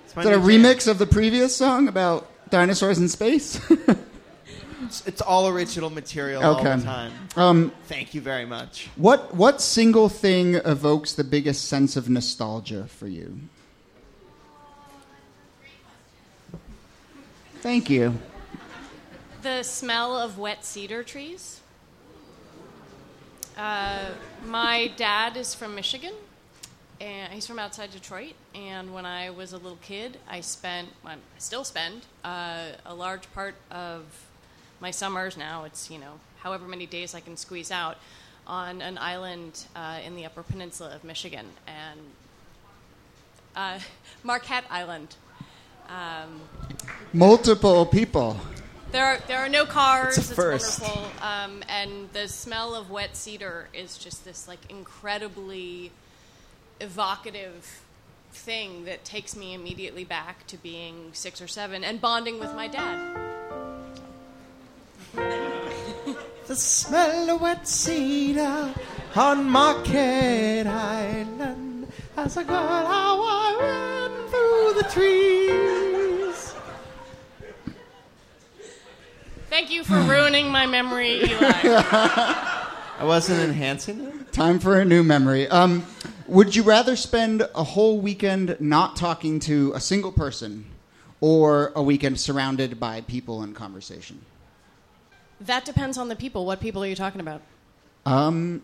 It's 0.05 0.17
is 0.17 0.25
that 0.25 0.27
a 0.35 0.39
remix 0.39 0.87
of 0.89 0.99
the 0.99 1.07
previous 1.07 1.57
song 1.57 1.89
about 1.89 2.29
dinosaurs 2.51 2.99
in 2.99 3.09
space? 3.09 3.59
It's, 4.85 5.07
it's 5.07 5.21
all 5.23 5.49
original 5.49 5.91
material 5.91 6.43
all 6.43 6.63
the 6.63 6.77
time. 6.83 7.13
um, 7.37 7.73
Thank 7.85 8.15
you 8.15 8.21
very 8.21 8.45
much. 8.45 8.89
what 8.97 9.35
what 9.35 9.61
single 9.61 10.09
thing 10.09 10.57
evokes 10.57 11.13
the 11.13 11.25
biggest 11.25 11.69
sense 11.69 11.97
of 11.97 12.09
nostalgia 12.09 12.87
for 12.89 13.07
you? 13.07 13.39
Thank 17.61 17.89
you. 17.89 18.15
The 19.43 19.63
smell 19.63 20.17
of 20.17 20.39
wet 20.39 20.65
cedar 20.65 21.03
trees. 21.03 21.61
Uh, 23.57 24.11
my 24.47 24.91
dad 24.97 25.37
is 25.37 25.55
from 25.55 25.75
Michigan, 25.75 26.15
and 27.01 27.33
he's 27.33 27.47
from 27.47 27.59
outside 27.59 27.91
Detroit. 27.91 28.35
And 28.55 28.95
when 28.95 29.05
I 29.07 29.31
was 29.31 29.53
a 29.53 29.59
little 29.59 29.79
kid, 29.83 30.19
I 30.29 30.41
spent, 30.41 30.89
well, 31.05 31.15
I 31.15 31.19
still 31.39 31.65
spend, 31.65 32.03
uh, 32.25 32.69
a 32.87 32.95
large 32.95 33.31
part 33.35 33.55
of 33.71 34.05
my 34.83 34.91
summers 34.91 35.39
now. 35.39 35.65
It's 35.65 35.91
you 35.91 35.99
know 35.99 36.21
however 36.41 36.67
many 36.67 36.85
days 36.85 37.15
I 37.15 37.21
can 37.21 37.39
squeeze 37.39 37.71
out 37.71 37.97
on 38.47 38.83
an 38.83 38.99
island 38.99 39.65
uh, 39.75 40.01
in 40.05 40.17
the 40.17 40.27
Upper 40.27 40.43
Peninsula 40.43 40.95
of 40.95 41.05
Michigan, 41.05 41.47
and 41.67 42.01
uh, 43.57 43.79
Marquette 44.23 44.65
Island. 44.69 45.17
Um, 45.89 46.41
Multiple 47.13 47.87
people. 47.87 48.39
there 48.91 49.07
are 49.07 49.19
there 49.29 49.39
are 49.39 49.49
no 49.49 49.65
cars. 49.65 50.19
It's 50.19 50.33
first. 50.33 50.83
wonderful, 50.83 51.11
um, 51.23 51.63
and 51.69 52.11
the 52.13 52.29
smell 52.29 52.75
of 52.75 52.91
wet 52.91 53.17
cedar 53.17 53.69
is 53.73 53.97
just 53.97 54.25
this 54.25 54.49
like 54.49 54.61
incredibly 54.69 55.93
evocative 56.81 57.83
thing 58.33 58.87
that 58.87 59.05
takes 59.05 59.37
me 59.37 59.55
immediately 59.55 60.05
back 60.05 60.47
to 60.49 60.57
being 60.57 61.11
six 61.13 61.41
or 61.41 61.47
seven 61.47 61.85
and 61.85 62.01
bonding 62.01 62.41
with 62.41 62.53
my 62.55 62.67
dad. 62.67 63.32
The 66.47 66.57
smell 66.57 67.31
of 67.31 67.41
wet 67.41 67.69
cedar 67.69 68.75
on 69.15 69.49
Marquette 69.49 70.67
Island 70.67 71.87
as 72.17 72.37
I 72.37 72.43
got 72.43 72.87
how 72.87 73.23
I 73.23 73.57
ran 73.61 74.29
through 74.29 74.83
the 74.83 74.89
trees. 74.91 76.55
Thank 79.49 79.71
you 79.71 79.85
for 79.85 79.95
ruining 80.01 80.51
my 80.51 80.67
memory, 80.67 81.23
Eli. 81.23 81.53
I 81.63 83.05
wasn't 83.05 83.41
enhancing 83.41 84.01
it. 84.01 84.33
Time 84.33 84.59
for 84.59 84.81
a 84.81 84.85
new 84.85 85.03
memory. 85.03 85.47
Um, 85.49 85.85
would 86.27 86.57
you 86.57 86.65
rather 86.65 86.97
spend 86.97 87.43
a 87.55 87.63
whole 87.63 88.01
weekend 88.01 88.57
not 88.59 88.97
talking 88.97 89.39
to 89.41 89.73
a 89.75 89.81
single 89.81 90.13
person 90.13 90.65
or 91.21 91.73
a 91.77 91.83
weekend 91.83 92.19
surrounded 92.19 92.81
by 92.81 93.03
people 93.03 93.43
and 93.43 93.55
conversation? 93.55 94.25
That 95.47 95.65
depends 95.65 95.99
on 95.99 96.09
the 96.09 96.17
people. 96.17 96.47
What 96.47 96.61
people 96.61 96.83
are 96.83 96.87
you 96.87 96.97
talking 96.97 97.21
about? 97.21 97.43
Um, 98.07 98.63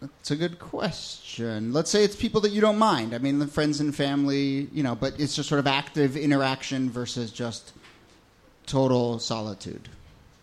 that's 0.00 0.30
a 0.32 0.36
good 0.36 0.58
question. 0.58 1.72
Let's 1.72 1.90
say 1.90 2.02
it's 2.02 2.16
people 2.16 2.40
that 2.40 2.50
you 2.50 2.60
don't 2.60 2.78
mind. 2.78 3.14
I 3.14 3.18
mean, 3.18 3.38
the 3.38 3.46
friends 3.46 3.80
and 3.80 3.94
family, 3.94 4.68
you 4.72 4.82
know, 4.82 4.94
but 4.94 5.18
it's 5.20 5.36
just 5.36 5.48
sort 5.48 5.60
of 5.60 5.66
active 5.66 6.16
interaction 6.16 6.90
versus 6.90 7.30
just 7.30 7.72
total 8.66 9.18
solitude. 9.18 9.88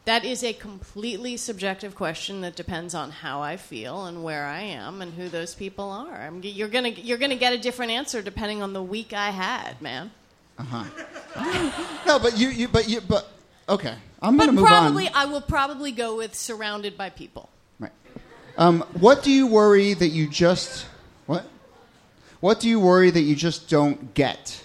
That 0.06 0.24
is 0.24 0.44
a 0.44 0.54
completely 0.54 1.38
subjective 1.38 1.94
question 1.94 2.42
that 2.42 2.56
depends 2.56 2.96
on 2.96 3.12
how 3.12 3.42
I 3.42 3.58
feel 3.58 4.06
and 4.06 4.24
where 4.24 4.46
I 4.46 4.62
am 4.62 5.02
and 5.02 5.13
who 5.13 5.28
those 5.28 5.54
people 5.54 5.89
are. 5.89 6.15
I 6.15 6.30
mean, 6.30 6.42
you're 6.44 6.70
gonna 6.70 6.89
you're 6.89 7.18
gonna 7.18 7.36
get 7.36 7.54
a 7.54 7.58
different 7.58 7.92
answer 7.92 8.22
depending 8.22 8.63
on 8.63 8.74
the 8.74 8.82
week 8.82 9.13
I 9.13 9.30
had, 9.30 9.82
man. 9.82 10.12
Uh 10.58 10.63
huh. 10.63 12.02
no, 12.08 12.18
but 12.18 12.38
you, 12.38 12.50
you, 12.50 12.68
but 12.68 12.89
you, 12.89 13.02
but 13.02 13.30
okay. 13.68 13.96
I'm 14.21 14.38
But 14.38 14.45
going 14.45 14.55
to 14.55 14.62
move 14.62 14.67
probably 14.67 15.08
on. 15.08 15.13
I 15.15 15.25
will 15.25 15.41
probably 15.41 15.91
go 15.91 16.17
with 16.17 16.36
surrounded 16.36 16.97
by 16.97 17.10
people. 17.10 17.49
Right. 17.79 17.91
Um, 18.58 18.82
what 18.99 19.23
do 19.23 19.32
you 19.32 19.47
worry 19.47 19.93
that 19.93 20.10
you 20.10 20.27
just 20.27 20.86
what? 21.25 21.45
What 22.39 22.60
do 22.60 22.69
you 22.69 22.79
worry 22.79 23.12
that 23.12 23.21
you 23.21 23.36
just 23.36 23.69
don't 23.69 24.13
get, 24.13 24.62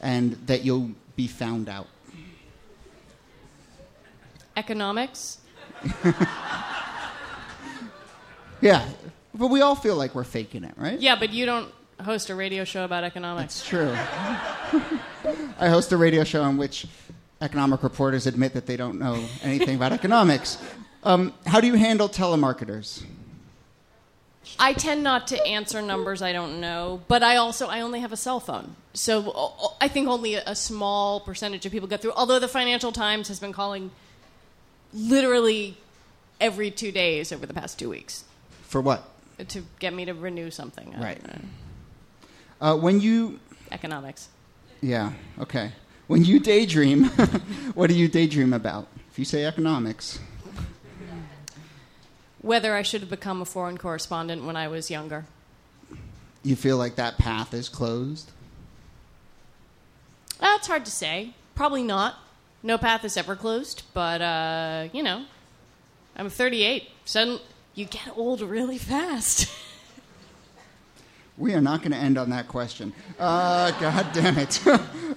and 0.00 0.32
that 0.46 0.64
you'll 0.64 0.90
be 1.14 1.26
found 1.26 1.68
out? 1.68 1.86
Economics. 4.56 5.38
Yeah, 8.60 8.86
but 9.34 9.48
we 9.48 9.60
all 9.60 9.74
feel 9.74 9.96
like 9.96 10.14
we're 10.14 10.24
faking 10.24 10.64
it, 10.64 10.74
right? 10.76 10.98
Yeah, 10.98 11.16
but 11.18 11.30
you 11.32 11.46
don't 11.46 11.70
host 12.02 12.30
a 12.30 12.34
radio 12.34 12.64
show 12.64 12.84
about 12.84 13.04
economics. 13.04 13.60
It's 13.60 13.68
true. 13.68 13.90
I 15.58 15.68
host 15.68 15.92
a 15.92 15.96
radio 15.96 16.24
show 16.24 16.44
in 16.46 16.56
which 16.56 16.86
economic 17.40 17.82
reporters 17.82 18.26
admit 18.26 18.54
that 18.54 18.66
they 18.66 18.76
don't 18.76 18.98
know 18.98 19.22
anything 19.42 19.76
about 19.76 19.92
economics. 19.92 20.58
Um, 21.04 21.32
how 21.46 21.60
do 21.60 21.66
you 21.66 21.74
handle 21.74 22.08
telemarketers? 22.08 23.04
I 24.58 24.72
tend 24.72 25.02
not 25.02 25.26
to 25.28 25.44
answer 25.46 25.82
numbers 25.82 26.22
I 26.22 26.32
don't 26.32 26.60
know, 26.60 27.02
but 27.08 27.22
I 27.22 27.36
also 27.36 27.66
I 27.66 27.80
only 27.80 28.00
have 28.00 28.12
a 28.12 28.16
cell 28.16 28.38
phone, 28.40 28.76
so 28.94 29.74
I 29.80 29.88
think 29.88 30.08
only 30.08 30.34
a, 30.34 30.42
a 30.46 30.54
small 30.54 31.20
percentage 31.20 31.66
of 31.66 31.72
people 31.72 31.88
get 31.88 32.00
through. 32.00 32.12
Although 32.12 32.38
the 32.38 32.48
Financial 32.48 32.92
Times 32.92 33.28
has 33.28 33.40
been 33.40 33.52
calling 33.52 33.90
literally 34.94 35.76
every 36.40 36.70
two 36.70 36.92
days 36.92 37.32
over 37.32 37.44
the 37.44 37.54
past 37.54 37.78
two 37.78 37.90
weeks 37.90 38.24
For 38.62 38.80
what? 38.80 39.08
to 39.48 39.62
get 39.80 39.92
me 39.92 40.04
to 40.06 40.14
renew 40.14 40.50
something. 40.50 40.94
Right. 40.98 41.20
Uh, 42.60 42.76
when 42.76 43.00
you, 43.00 43.38
Economics. 43.70 44.28
yeah, 44.80 45.12
okay. 45.40 45.72
When 46.06 46.24
you 46.24 46.38
daydream, 46.38 47.04
what 47.74 47.88
do 47.90 47.94
you 47.96 48.08
daydream 48.08 48.52
about? 48.52 48.86
If 49.10 49.18
you 49.18 49.24
say 49.24 49.44
economics, 49.44 50.18
Whether 52.42 52.74
I 52.76 52.82
should 52.82 53.00
have 53.00 53.10
become 53.10 53.40
a 53.42 53.44
foreign 53.44 53.76
correspondent 53.78 54.44
when 54.44 54.56
I 54.56 54.68
was 54.68 54.90
younger. 54.90 55.24
you 56.44 56.54
feel 56.54 56.76
like 56.76 56.94
that 56.96 57.18
path 57.18 57.52
is 57.52 57.68
closed. 57.68 58.30
Uh, 60.40 60.54
it's 60.58 60.66
hard 60.68 60.84
to 60.84 60.90
say. 60.90 61.32
Probably 61.54 61.82
not. 61.82 62.16
No 62.62 62.78
path 62.78 63.04
is 63.04 63.16
ever 63.16 63.34
closed, 63.34 63.82
but 63.94 64.20
uh, 64.22 64.88
you 64.92 65.02
know, 65.02 65.24
I'm 66.16 66.30
38. 66.30 66.88
Suddenly, 67.04 67.40
you 67.74 67.84
get 67.86 68.16
old 68.16 68.40
really 68.40 68.78
fast. 68.78 69.48
We 71.38 71.52
are 71.52 71.60
not 71.60 71.80
going 71.80 71.90
to 71.92 71.98
end 71.98 72.16
on 72.16 72.30
that 72.30 72.48
question. 72.48 72.94
Uh, 73.18 73.70
God 73.80 74.06
damn 74.14 74.38
it. 74.38 74.58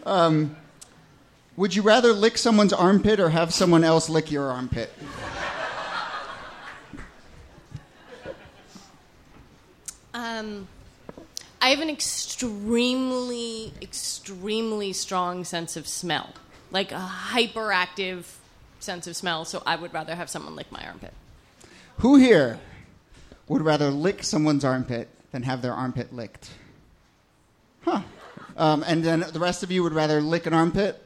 um, 0.06 0.54
would 1.60 1.76
you 1.76 1.82
rather 1.82 2.14
lick 2.14 2.38
someone's 2.38 2.72
armpit 2.72 3.20
or 3.20 3.28
have 3.28 3.54
someone 3.54 3.84
else 3.84 4.08
lick 4.08 4.32
your 4.32 4.50
armpit? 4.50 4.90
Um, 10.14 10.70
I 11.62 11.72
have 11.72 11.82
an 11.82 11.90
extremely, 11.90 13.74
extremely 13.82 14.94
strong 14.94 15.44
sense 15.44 15.76
of 15.76 15.86
smell, 15.86 16.30
like 16.72 16.94
a 16.94 16.96
hyperactive 16.96 18.24
sense 18.80 19.06
of 19.06 19.18
smell. 19.18 19.44
So 19.44 19.62
I 19.66 19.76
would 19.76 19.94
rather 19.94 20.16
have 20.16 20.30
someone 20.30 20.56
lick 20.56 20.72
my 20.72 20.86
armpit. 20.86 21.14
Who 21.98 22.16
here 22.16 22.58
would 23.50 23.64
rather 23.64 23.90
lick 23.90 24.24
someone's 24.24 24.64
armpit 24.64 25.10
than 25.34 25.44
have 25.44 25.62
their 25.62 25.74
armpit 25.74 26.14
licked? 26.14 26.52
Huh. 27.82 28.04
Um, 28.56 28.82
and 28.88 29.04
then 29.04 29.26
the 29.34 29.40
rest 29.42 29.62
of 29.62 29.72
you 29.72 29.84
would 29.84 29.94
rather 29.94 30.22
lick 30.22 30.46
an 30.46 30.54
armpit? 30.54 31.04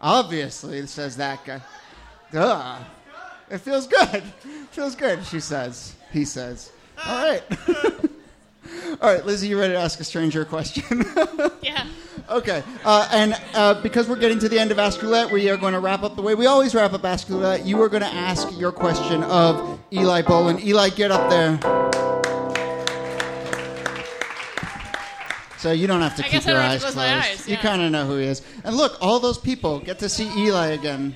Obviously, 0.00 0.86
says 0.86 1.16
that 1.16 1.44
guy. 1.44 1.60
Duh. 2.32 2.78
It 3.50 3.58
feels 3.58 3.86
good. 3.86 4.22
feels 4.70 4.94
good, 4.94 5.24
she 5.24 5.40
says. 5.40 5.94
He 6.12 6.24
says. 6.24 6.70
All 7.04 7.30
right. 7.30 7.42
All 9.00 9.12
right, 9.12 9.24
Lizzie, 9.24 9.48
you 9.48 9.58
ready 9.58 9.72
to 9.72 9.78
ask 9.78 9.98
a 10.00 10.04
stranger 10.04 10.42
a 10.42 10.44
question? 10.44 11.04
Yeah. 11.62 11.86
Okay, 12.28 12.62
uh, 12.84 13.08
and 13.12 13.34
uh, 13.54 13.82
because 13.82 14.08
we're 14.08 14.16
getting 14.16 14.38
to 14.38 14.48
the 14.48 14.58
end 14.58 14.70
of 14.70 14.78
Ask 14.78 15.02
Roulette, 15.02 15.30
we 15.30 15.50
are 15.50 15.56
going 15.56 15.74
to 15.74 15.80
wrap 15.80 16.02
up 16.02 16.16
the 16.16 16.22
way 16.22 16.34
we 16.34 16.46
always 16.46 16.74
wrap 16.74 16.92
up 16.92 17.04
Ask 17.04 17.28
Roulette. 17.28 17.66
You 17.66 17.80
are 17.82 17.88
going 17.88 18.02
to 18.02 18.12
ask 18.12 18.48
your 18.58 18.72
question 18.72 19.24
of 19.24 19.78
Eli 19.92 20.22
Bolin. 20.22 20.62
Eli, 20.64 20.90
get 20.90 21.10
up 21.10 21.28
there. 21.28 21.89
So 25.60 25.72
you 25.72 25.86
don't 25.86 26.00
have 26.00 26.16
to 26.16 26.24
I 26.24 26.28
keep 26.28 26.46
your 26.46 26.56
eyes 26.56 26.80
closed. 26.80 26.96
my 26.96 27.18
eyes, 27.18 27.46
You 27.46 27.58
kind 27.58 27.82
of 27.82 27.92
know 27.92 28.06
who 28.06 28.16
he 28.16 28.24
is. 28.24 28.40
And 28.64 28.74
look, 28.74 28.96
all 29.02 29.20
those 29.20 29.36
people 29.36 29.78
get 29.78 29.98
to 29.98 30.08
see 30.08 30.26
Eli 30.38 30.68
again. 30.68 31.14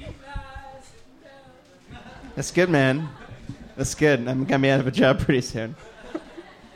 That's 2.34 2.50
good, 2.50 2.68
man. 2.68 3.08
That's 3.74 3.94
good. 3.94 4.28
I'm 4.28 4.44
gonna 4.44 4.60
be 4.60 4.68
out 4.68 4.80
of 4.80 4.86
a 4.86 4.90
job 4.90 5.20
pretty 5.20 5.40
soon. 5.40 5.74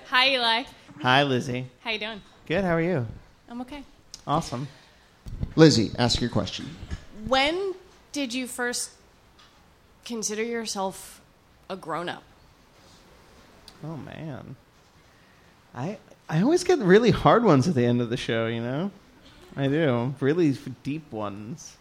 Hi, 0.07 0.31
Eli. 0.31 0.65
Hi, 1.03 1.23
Lizzie. 1.25 1.67
How 1.85 1.91
you 1.91 1.99
doing? 1.99 2.23
Good. 2.47 2.65
How 2.65 2.75
are 2.75 2.81
you? 2.81 3.07
I'm 3.51 3.61
okay. 3.61 3.83
Awesome. 4.27 4.67
Lizzie, 5.55 5.91
ask 5.99 6.23
your 6.23 6.31
question. 6.31 6.71
When 7.27 7.75
did 8.13 8.33
you 8.33 8.47
first 8.47 8.93
consider 10.07 10.43
yourself 10.43 11.21
a 11.69 11.77
grown 11.77 12.09
up? 12.09 12.23
Oh 13.85 13.99
man, 13.99 14.57
I 15.75 15.99
I 16.29 16.43
always 16.43 16.65
get 16.65 16.79
really 16.79 17.11
hard 17.11 17.45
ones 17.45 17.69
at 17.69 17.75
the 17.75 17.85
end 17.85 18.01
of 18.01 18.11
the 18.11 18.17
show. 18.17 18.47
You 18.47 18.61
know, 18.61 18.91
I 19.57 19.69
do 19.69 20.15
really 20.21 20.57
deep 20.83 21.11
ones. 21.11 21.77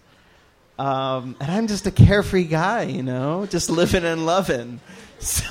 Um, 0.80 1.36
and 1.40 1.52
I'm 1.52 1.68
just 1.68 1.88
a 1.88 1.92
carefree 1.92 2.46
guy, 2.46 2.84
you 2.84 3.02
know, 3.04 3.46
just 3.48 3.70
living 3.70 4.04
and 4.04 4.26
loving. 4.26 4.80
So 5.20 5.44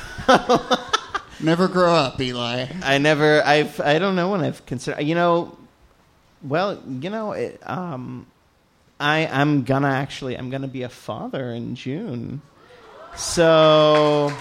Never 1.40 1.68
grow 1.68 1.94
up, 1.94 2.20
Eli. 2.20 2.66
I 2.82 2.98
never, 2.98 3.42
I've, 3.44 3.78
I 3.80 3.98
don't 3.98 4.16
know 4.16 4.30
when 4.30 4.40
I've 4.40 4.64
considered, 4.64 5.02
you 5.02 5.14
know, 5.14 5.56
well, 6.42 6.82
you 6.88 7.10
know, 7.10 7.32
it, 7.32 7.60
um, 7.68 8.26
I, 8.98 9.26
I'm 9.26 9.64
gonna 9.64 9.90
actually, 9.90 10.36
I'm 10.36 10.48
gonna 10.48 10.68
be 10.68 10.82
a 10.82 10.88
father 10.88 11.50
in 11.50 11.74
June. 11.74 12.40
So, 13.16 14.32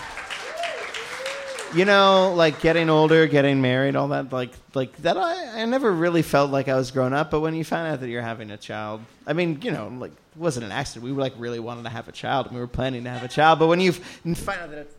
you 1.76 1.86
know, 1.86 2.34
like 2.36 2.62
getting 2.62 2.90
older, 2.90 3.28
getting 3.28 3.62
married, 3.62 3.96
all 3.96 4.08
that, 4.10 4.32
like, 4.32 4.52
like 4.74 4.96
that. 4.98 5.18
I, 5.18 5.62
I 5.62 5.66
never 5.66 5.92
really 5.92 6.22
felt 6.22 6.50
like 6.52 6.68
I 6.68 6.76
was 6.76 6.92
grown 6.92 7.14
up. 7.14 7.32
But 7.32 7.42
when 7.42 7.54
you 7.56 7.64
find 7.64 7.88
out 7.92 8.00
that 8.00 8.10
you're 8.10 8.22
having 8.22 8.50
a 8.52 8.58
child, 8.58 9.02
I 9.28 9.34
mean, 9.34 9.60
you 9.62 9.72
know, 9.72 9.88
like 10.00 10.12
it 10.12 10.38
wasn't 10.38 10.66
an 10.66 10.72
accident. 10.72 11.04
We 11.06 11.12
were 11.12 11.22
like 11.22 11.34
really 11.38 11.60
wanted 11.60 11.84
to 11.84 11.90
have 11.90 12.08
a 12.08 12.12
child, 12.12 12.48
and 12.48 12.56
we 12.56 12.62
were 12.62 12.68
planning 12.68 13.04
to 13.04 13.10
have 13.10 13.24
a 13.24 13.28
child. 13.28 13.60
But 13.60 13.68
when 13.68 13.80
you 13.80 13.92
find 13.94 14.62
out 14.62 14.70
that 14.72 14.80
it's 14.80 14.96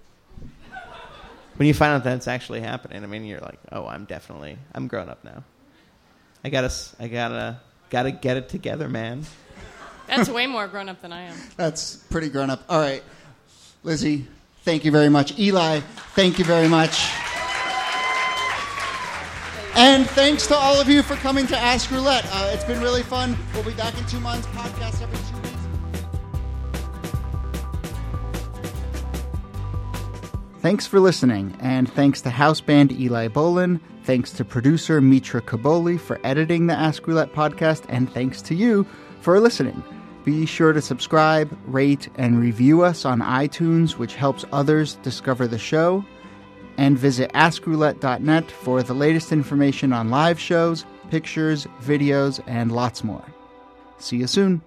when 1.57 1.67
you 1.67 1.73
find 1.75 1.95
out 1.95 2.05
that 2.05 2.17
it's 2.17 2.29
actually 2.29 2.61
happening, 2.61 3.03
I 3.03 3.07
mean, 3.07 3.25
you're 3.25 3.41
like, 3.41 3.59
oh, 3.73 3.87
I'm 3.87 4.05
definitely, 4.05 4.59
I'm 4.75 4.89
grown 4.89 5.09
up 5.09 5.25
now. 5.25 5.43
I 6.45 6.51
gotta, 6.51 6.67
s- 6.67 6.95
I 7.01 7.09
gotta, 7.09 7.61
gotta 7.89 8.11
get 8.11 8.37
it 8.37 8.51
together, 8.51 8.91
man. 8.91 9.25
That's 10.07 10.29
way 10.29 10.47
more 10.47 10.69
grown 10.69 10.91
up 10.91 11.01
than 11.01 11.13
I 11.15 11.23
am. 11.23 11.37
That's 11.57 11.97
pretty 11.97 12.29
grown 12.29 12.51
up. 12.51 12.63
All 12.69 12.79
right, 12.79 13.03
Lizzie, 13.83 14.27
thank 14.67 14.85
you 14.85 14.91
very 14.91 15.09
much. 15.09 15.39
Eli, 15.39 15.79
thank 16.17 16.39
you 16.41 16.45
very 16.45 16.69
much. 16.69 17.09
And 19.77 20.09
thanks 20.11 20.47
to 20.49 20.57
all 20.57 20.81
of 20.81 20.89
you 20.89 21.03
for 21.03 21.15
coming 21.17 21.47
to 21.47 21.57
Ask 21.57 21.91
Roulette. 21.91 22.27
Uh, 22.33 22.51
it's 22.53 22.65
been 22.65 22.81
really 22.81 23.03
fun. 23.03 23.37
We'll 23.55 23.63
be 23.63 23.75
back 23.75 23.97
in 23.97 24.05
two 24.07 24.19
months. 24.21 24.47
Podcast 24.49 25.03
every 25.03 25.19
two 25.19 25.37
weeks. 25.37 25.51
Thanks 30.61 30.87
for 30.87 30.99
listening, 30.99 31.57
and 31.61 31.89
thanks 31.93 32.21
to 32.23 32.31
house 32.31 32.61
band 32.61 32.91
Eli 32.91 33.29
Bolin. 33.29 33.81
Thanks 34.03 34.33
to 34.33 34.45
producer 34.45 35.01
Mitra 35.01 35.43
Kaboli 35.43 36.01
for 36.01 36.19
editing 36.25 36.67
the 36.67 36.75
Ask 36.75 37.07
Roulette 37.07 37.33
podcast, 37.33 37.85
and 37.89 38.13
thanks 38.13 38.43
to 38.43 38.55
you 38.55 38.85
for 39.21 39.39
listening. 39.39 39.85
Be 40.27 40.45
sure 40.45 40.73
to 40.73 40.83
subscribe, 40.83 41.57
rate, 41.69 42.09
and 42.17 42.41
review 42.41 42.83
us 42.83 43.05
on 43.05 43.21
iTunes, 43.21 43.93
which 43.93 44.17
helps 44.17 44.45
others 44.51 44.97
discover 44.97 45.47
the 45.47 45.57
show. 45.57 46.05
And 46.77 46.99
visit 46.99 47.33
askroulette.net 47.33 48.51
for 48.51 48.83
the 48.83 48.93
latest 48.93 49.31
information 49.31 49.93
on 49.93 50.11
live 50.11 50.41
shows, 50.41 50.85
pictures, 51.13 51.69
videos, 51.81 52.43
and 52.49 52.73
lots 52.73 53.05
more. 53.05 53.25
See 53.99 54.17
you 54.17 54.27
soon. 54.27 54.63